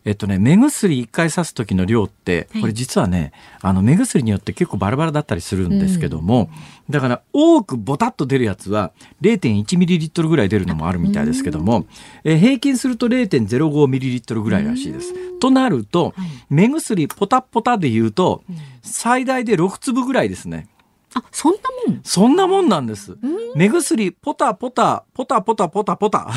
[0.06, 3.32] えっとね、目薬1回刺す時の量って、これ実はね、
[3.62, 6.49] あの目薬によって結構バラバラだったりするんですけども、
[6.88, 8.91] うん、だから多くボタッと出るやつは
[9.22, 11.86] 0.1ミリリットルぐらい出るのもあるみたいですけども、
[12.26, 15.14] え平均すると0.05ミリリットルぐらいらしいです。
[15.39, 16.14] となると、
[16.49, 18.43] 目薬ポタポタで言うと、
[18.82, 20.68] 最大で6粒ぐらいですね。
[21.16, 22.01] あ、そんなもん？
[22.04, 23.18] そんなもんなんです。
[23.56, 26.28] 目薬、ポタポタ、ポタポタポタポタ。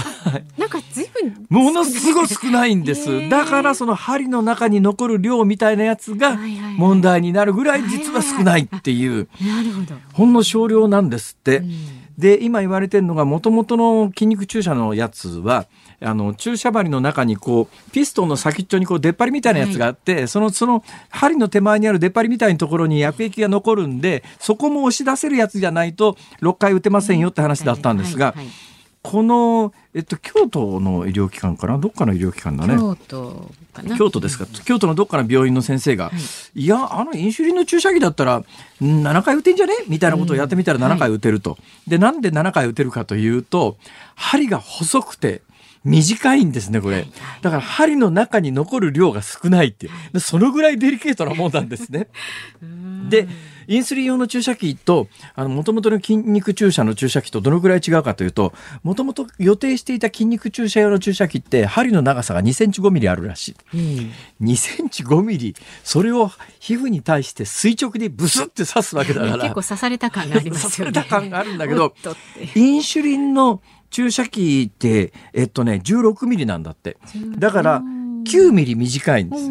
[0.59, 1.06] なんか随分。
[1.49, 3.29] ものすごい少ないんです。
[3.29, 6.39] だからその針の中に残る量みたいなやつが
[6.77, 9.29] 問題になるぐらい実は少ないっていう。
[9.41, 9.95] なるほど。
[10.13, 11.63] ほんの少量なんですって。
[12.19, 15.67] で、今言われてるのが、もともとの筋肉注射のやつは、
[16.01, 28.35] あの注射針の中にこうピストンの先っちょにこう出っ張りみたいなやつがあって、はい、そのその針の手前にある出っ張りみたいなところに薬液が残るんでそこも押し出せるやつじゃないと6回打てませんよって話だったんですが。
[29.09, 31.79] この、えっと、京都の医療機関かな？
[31.79, 32.75] どっかの医療機関だね。
[32.75, 33.51] 京都
[33.97, 34.47] 京都ですか？
[34.65, 36.11] 京都のどっかの病院の先生が、は
[36.57, 38.43] い、いや、あのインシュリンの注射器だったら、
[38.81, 39.75] 7回打てんじゃね？
[39.87, 41.51] みたいなことをやってみたら7回打てると。
[41.51, 41.57] うん。
[41.57, 43.77] はい、で、なんで7回打てるかというと、
[44.17, 45.43] 針が細くて、
[45.87, 47.07] 短いんですね、これ。
[47.43, 50.21] だから針の中に残る量が少ないっていう。
[50.21, 52.09] そのぐらいデリケートなもんなんですね。
[53.09, 53.29] で、
[53.69, 63.57] インスリン用の注射器と、あの、もともとの筋肉注射の注射器とどのぐらい違うかというと、もともと予定していた筋肉注射用の注射器って、針の長さが2センチ5ミリあるらしい。
[63.75, 64.13] うん、
[64.43, 69.39] 2センチ5ミリ、それを皮膚に対して垂直にブスって刺すわけだから。
[69.43, 70.93] 結構刺された感がありますよね。
[70.95, 71.95] 刺された感があるんだけど、
[72.55, 76.97] インシュリンの注射器って、えっとね、16ミリなんだって。
[77.39, 77.83] だから、
[78.27, 79.51] 9ミリ短いんです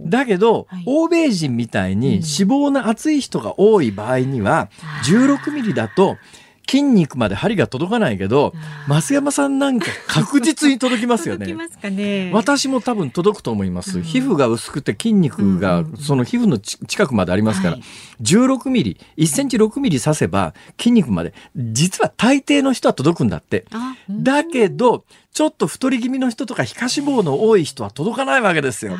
[0.00, 4.68] だけど、欧米人みたいに脂肪の厚い人が多い場合には、
[5.06, 6.18] 16ミリだと、
[6.66, 8.52] 筋肉まで針が届かないけど、
[8.88, 11.54] 増山さんなんか確実に届きますよね。
[11.90, 13.98] ね私も多分届くと思います。
[13.98, 17.82] うん、皮膚が薄くて筋肉がその皮膚の近くまでありますから、はい、
[18.22, 23.66] 16ミリ、1センチ6ミリ刺せば筋肉まで、実は大抵の人は届くんだって。
[24.10, 28.96] だけど、ちょっと太り気味の人とか皮下脂肪の多い人は届かないわけですよ。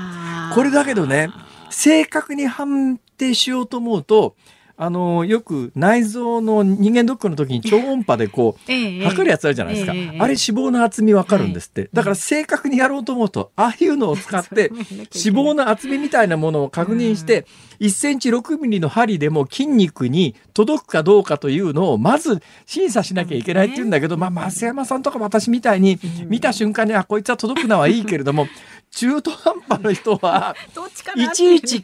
[0.54, 1.30] これだけどね、
[1.70, 4.36] 正確に判定しようと思うと、
[4.76, 14.70] あのよく内臓の人間ドックの時に超音波でこう、 ええ、測るやつあるじゃないですか、え、あれ脂肪の厚みわかるんですって、はい、だから正確にやろうと思うとああいうのを使って
[15.14, 17.46] 脂肪の厚みみたいなものを確認して、
[17.80, 28.48] 1センチ6ミリの針でも筋肉に届くかどうかというのをまず審査しなきゃいけないって言うんだけど、まあ増山さんとか私みたいに見た瞬間にあこいつは届くのはいいけれども
[28.94, 30.54] 中途半端な人は
[31.16, 31.82] いちいち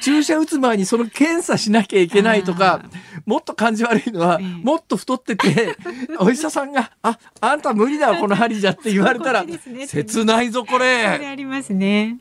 [0.00, 2.82] 注射打つ前にその検査しなきゃいけないとか
[3.24, 5.76] もっと感じ悪いのは、もっと太ってて
[6.18, 9.44] お医者さんが「ああんた無理だわ この針じゃ」って言われたら、
[9.86, 11.06] 切ないぞこれ。
[11.06, 12.18] ありますね。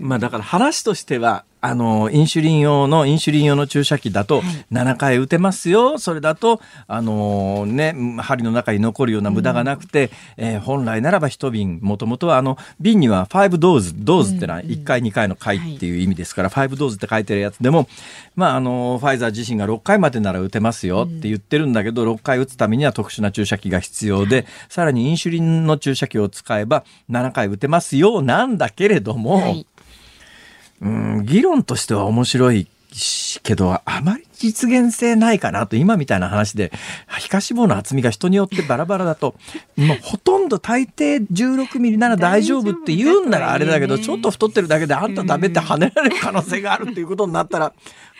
[0.00, 4.42] まあだから話としてはあの、インシュリン用の、インシュリン用の注射器だと、
[4.72, 5.92] 7回打てますよ。
[5.92, 17.88] はい、それだと、あのね、針の中に残るような無駄がなくて、うん、えー、本来ならば一瓶、もともとはあの、瓶には5ドーズ、ドーズってのは1回2回の回っていう意味ですから、うん、5ドーズって書いてるやつでも、
[18.36, 29.66] まあ、あの、ファイザー自身が6回までなら打てますよって言ってるんだけど、6回打つためには特殊な注射器が必要で、さらにインシュリンの注射器を使えば7回打てますよなんだけれども、はい
[30.80, 32.68] うん、議論としては面白い
[33.42, 36.72] けど、あまり実現性ないかなと、今みたいな話で、
[37.18, 39.34] 皮下脂肪の厚みが人によってバラバラだと、
[39.76, 47.72] もうほとんど大抵16ミリなら大丈夫って言うんならあれだけど、ちょっと太ってるだけであんたダメって跳ねられる可能性があるっていうことになったら、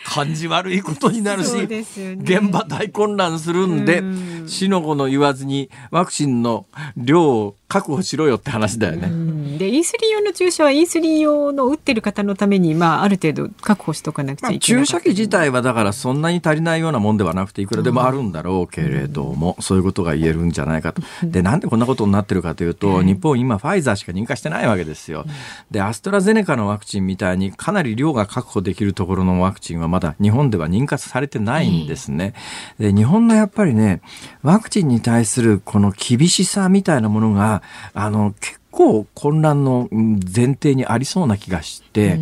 [0.04, 1.84] 感じ悪いことになるし、ね、
[2.20, 4.02] 現場大混乱するんで、
[4.46, 9.58] 死の子の言わずにワクチンの量を確保しろよって話だよね。
[9.58, 21.02] でインスリン用の注射はインスリン用の打ってる方のために、まあ、ある程度確保しとかなくちゃいけない、まあ、注射器自体はだからそんなに足りないようなもんではなくていくらでもあるんだろうけれども、うん、そういうことが言えるんじゃないかと。
[21.24, 25.26] でなんでこんなことになってるかというと、日本今ファイザーしか認可してないわけですよ。
[25.70, 32.34] でアストラゼネカのワクチンみたいにかなり量が確保できるところのワクチンはまだ日本では認可されてないんですね。
[32.78, 34.00] で日本のやっぱりね
[34.42, 37.62] ワクチンに対するこの厳しさみたいなものが
[37.94, 42.20] あの結構混乱の前提にありそうな気がして、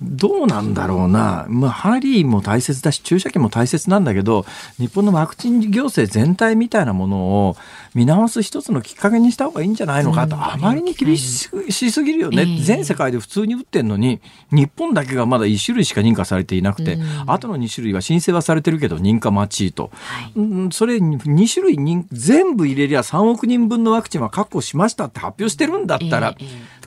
[0.00, 4.46] どうなんだろうな、まあ、ハリーも大切だし注射器も大切なんだけど
[4.78, 7.16] 日本のワクチン行政全体みたいなもの
[7.48, 7.56] を
[7.94, 11.48] 見直す一つのきっかけにした方がいいんじゃないのかと、あまりに厳し
[11.90, 14.20] すぎるよね、全世界で普通に打ってんのに
[14.52, 26.36] 日本だけがまだ1種類しか認可されていなくて、あとの2種類は申請はされてるけど認可待ちと、はい、それ2種類全部入れりゃ3億人分のワクチンは確保しましたって発表してるんだったら、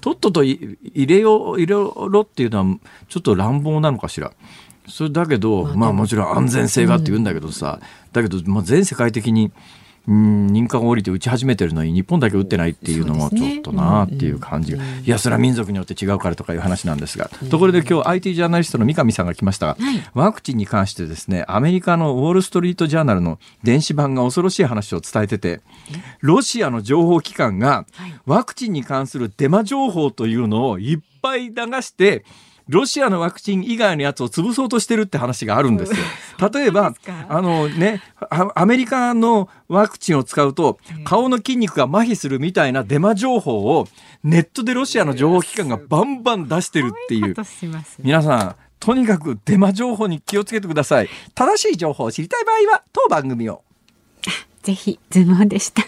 [0.01, 2.77] とっとと入れよう入れろっていうのは
[3.07, 4.33] ちょっと乱暴なのかしら。
[4.87, 7.79] それだけど、まあもちろん安全性がって言うんだけどさ、
[8.11, 9.51] だけど、まあ、全世界的に
[10.07, 19.77] うん認可が下りて打ち始めてるのに日本だけ打ってないっていうのもちょっとなっていう感じが、いやそれは民族によって違うからとかいう話なんですが、ところで今日 IT ジャーナリストの三上さんが来ましたが、
[20.13, 25.61] ワクチンに関してですねアメリカのウォール・ストリート・ジャーナルの電子版が恐ろしい話を伝えてて
[26.21, 27.85] ロシアの情報機関が
[28.25, 32.25] ワクチンに関するデマ情報というのをいっぱい流して
[32.71, 35.97] ロシアのワクチン以外のやつを潰そうとしてるって話があるんですよ。
[36.51, 36.93] 例えば、
[37.27, 43.89] あのね、アメリカのワクチンを使うと、顔の筋肉が麻痺するみたいなデマ情報を
[44.23, 47.35] ネットでロシアの情報機関がバンバン出してるっていう。
[47.99, 51.09] 皆さん、とにかくデマ情報に気をつけてください。
[51.35, 53.63] 正しい情報を知りたい場合は、当番組を。
[54.63, 55.83] ぜひ、ズモンでした。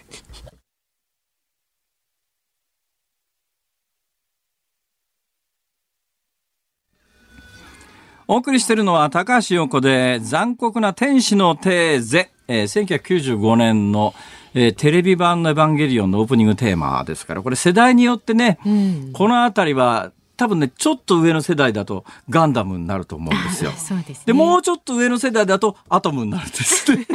[8.33, 14.15] お送りしているのは高橋洋子で残酷な天使のテーゼ、えー、1995年の、
[14.55, 23.71] えー、テレビ版のエヴァンゲリオンのオープニングテーマですから、これ世代によってね、うん、この辺りは多分ね、ちょっと上の世代だとガンダムになると思うんですよ。
[23.77, 27.05] そうです、ね、で、もうちょっと上の世代だとアトムになるんですね。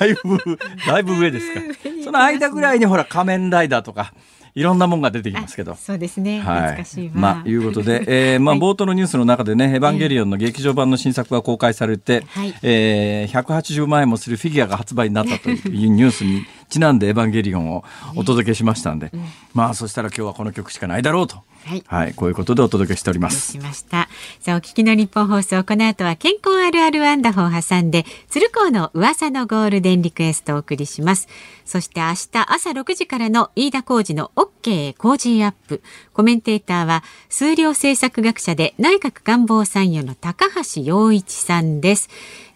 [0.00, 1.60] だいぶ、だいぶ上ですか。
[2.02, 4.14] その間ぐらいにほら仮面ライダーとか、
[4.54, 5.74] いろんなもんが出てきますけど。
[5.76, 6.40] そうですね。
[6.40, 15.54] はい、懐かしいまあ、いうことで、 えー、まあ、冒頭のニュースの中でね、エヴァンゲリオンの劇場版の新作が公開されて、はい、えー、180万円もするフィギュアが発売になったとい
[15.86, 17.84] うニュースに ちなんでエヴァンゲリオンを
[18.16, 21.36] お届けしましたんで、うん、まあ、そしたら今日はこの曲しかないだろうと。
[21.64, 23.52] はい、はい、こういうことでお届けしております。
[23.52, 24.08] しました。
[24.40, 31.28] さあ、お聞きの日本放送、この後は健康あるあるワンダホを挟んで、鶴光の噂のゴールデンリクエストをお送りします。
[31.64, 35.82] そして明日朝6時からの飯田浩二の OK 工事アップ。
[36.12, 42.08] コメンテーターは数量政策学者で内閣官房参与の高橋洋一さんです。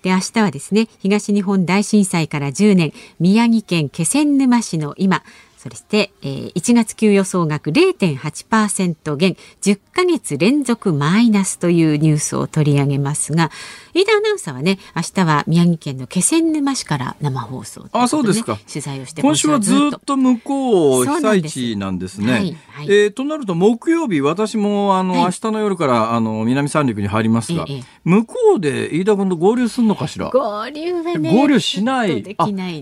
[0.07, 5.25] で明日はですね東日本大震災から10年宮城県気仙沼市の今
[5.71, 13.51] そして、えー、1月給与総額0.8%減10ヶ月連続マイナスというニュースを取り上げますが
[13.95, 18.59] 飯田アナウンサーはね明日は宮城県の気仙沼市から生放送、ね、あそうですか。
[18.69, 22.33] 取材をして今週はずっと向こう被災地なんですね。
[22.33, 30.31] はいはい、えー、となると木曜日私もあの、はい、明日の夜からあの南三陸に入りますが、ええ、向こうで飯田君と合流するのかしら？
[30.31, 32.23] 合流はね合流しない。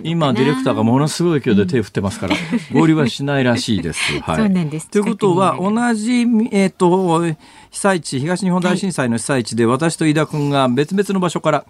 [0.03, 2.37] 今ディレクターがものすごい勢いで手振ってますから、
[2.72, 4.01] うん、合流はしないらしいです。
[4.22, 4.89] はい、そうなんです。
[4.89, 6.20] ということは同じ
[6.51, 7.22] えっ、ー、と
[7.70, 11.64] 被災地東日本大震災の被災地で、私と飯田君が別々の場所から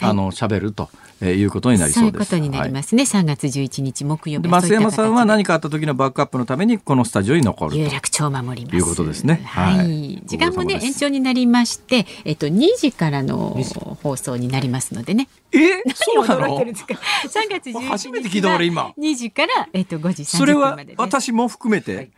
[0.00, 0.88] あの喋ると。
[1.22, 2.30] えー、いうことになりそうです。
[2.30, 3.04] そういうことになりますね。
[3.04, 4.48] 三、はい、月十一日木曜日。
[4.48, 8.76] 増山さんは何かあった時のバックアップのためにこのスタジオに残る有楽町守ります。
[8.76, 9.42] いうことですね。
[9.44, 10.22] はい。
[10.24, 13.56] 時間もね延長になりまして、えっと二時からの
[14.02, 15.28] 放送になりますのでね。
[15.52, 15.58] え、
[15.94, 16.64] そうなの？
[17.28, 18.92] 三月十一日初めて聞いた俺今。
[18.96, 22.10] 二時からえっと五時三十分まで、ね、それは私も含めて？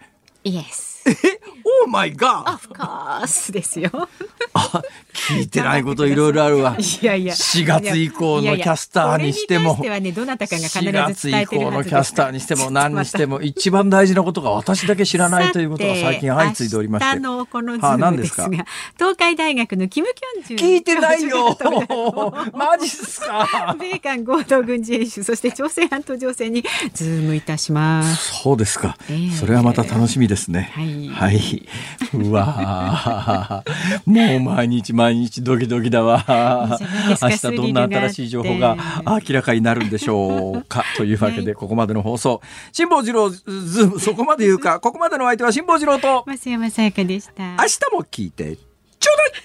[0.45, 0.92] イエス。
[1.07, 1.13] え？
[1.85, 3.91] オーマイガーオフコースですよ。
[4.55, 4.83] あ、
[5.13, 6.77] 聞いてないこといろいろあるわ。
[6.79, 7.35] いやいや。
[7.35, 9.75] 4月以降のキャスターにしても。
[9.75, 17.21] いやいやはね、どなたかが必ず伝えてる4月以降のキャスターにしても何にしても一番大事なことが私だけ知らないということが最近相次いでおりまして。
[17.21, 18.49] のこのズームですが、
[18.97, 21.57] 東海大学のキム・キョンジュ聞いてないよ
[22.53, 23.77] マジっすか？
[23.79, 28.43] 米韓合同軍事演習、そして朝鮮半島情勢にズームいたします。
[28.43, 28.97] そうですか。
[29.09, 30.73] えー、それはまた楽しみですね。
[30.75, 31.67] はいはい。
[32.15, 33.65] うわ
[34.05, 36.79] もう毎日毎日ドキドキだわ。
[37.23, 38.77] 明日どんな新しい情報が
[39.07, 40.85] 明らかになるんでしょうか？
[40.97, 42.41] というわけで、ここまでの放送。
[42.73, 44.81] 辛坊治郎ズーム、そこまで言うか？
[44.81, 46.25] ここまでの相手は辛坊治郎と。
[46.27, 47.43] 増山さやかでした。
[47.43, 49.43] 明日も聞いて、ちょうだい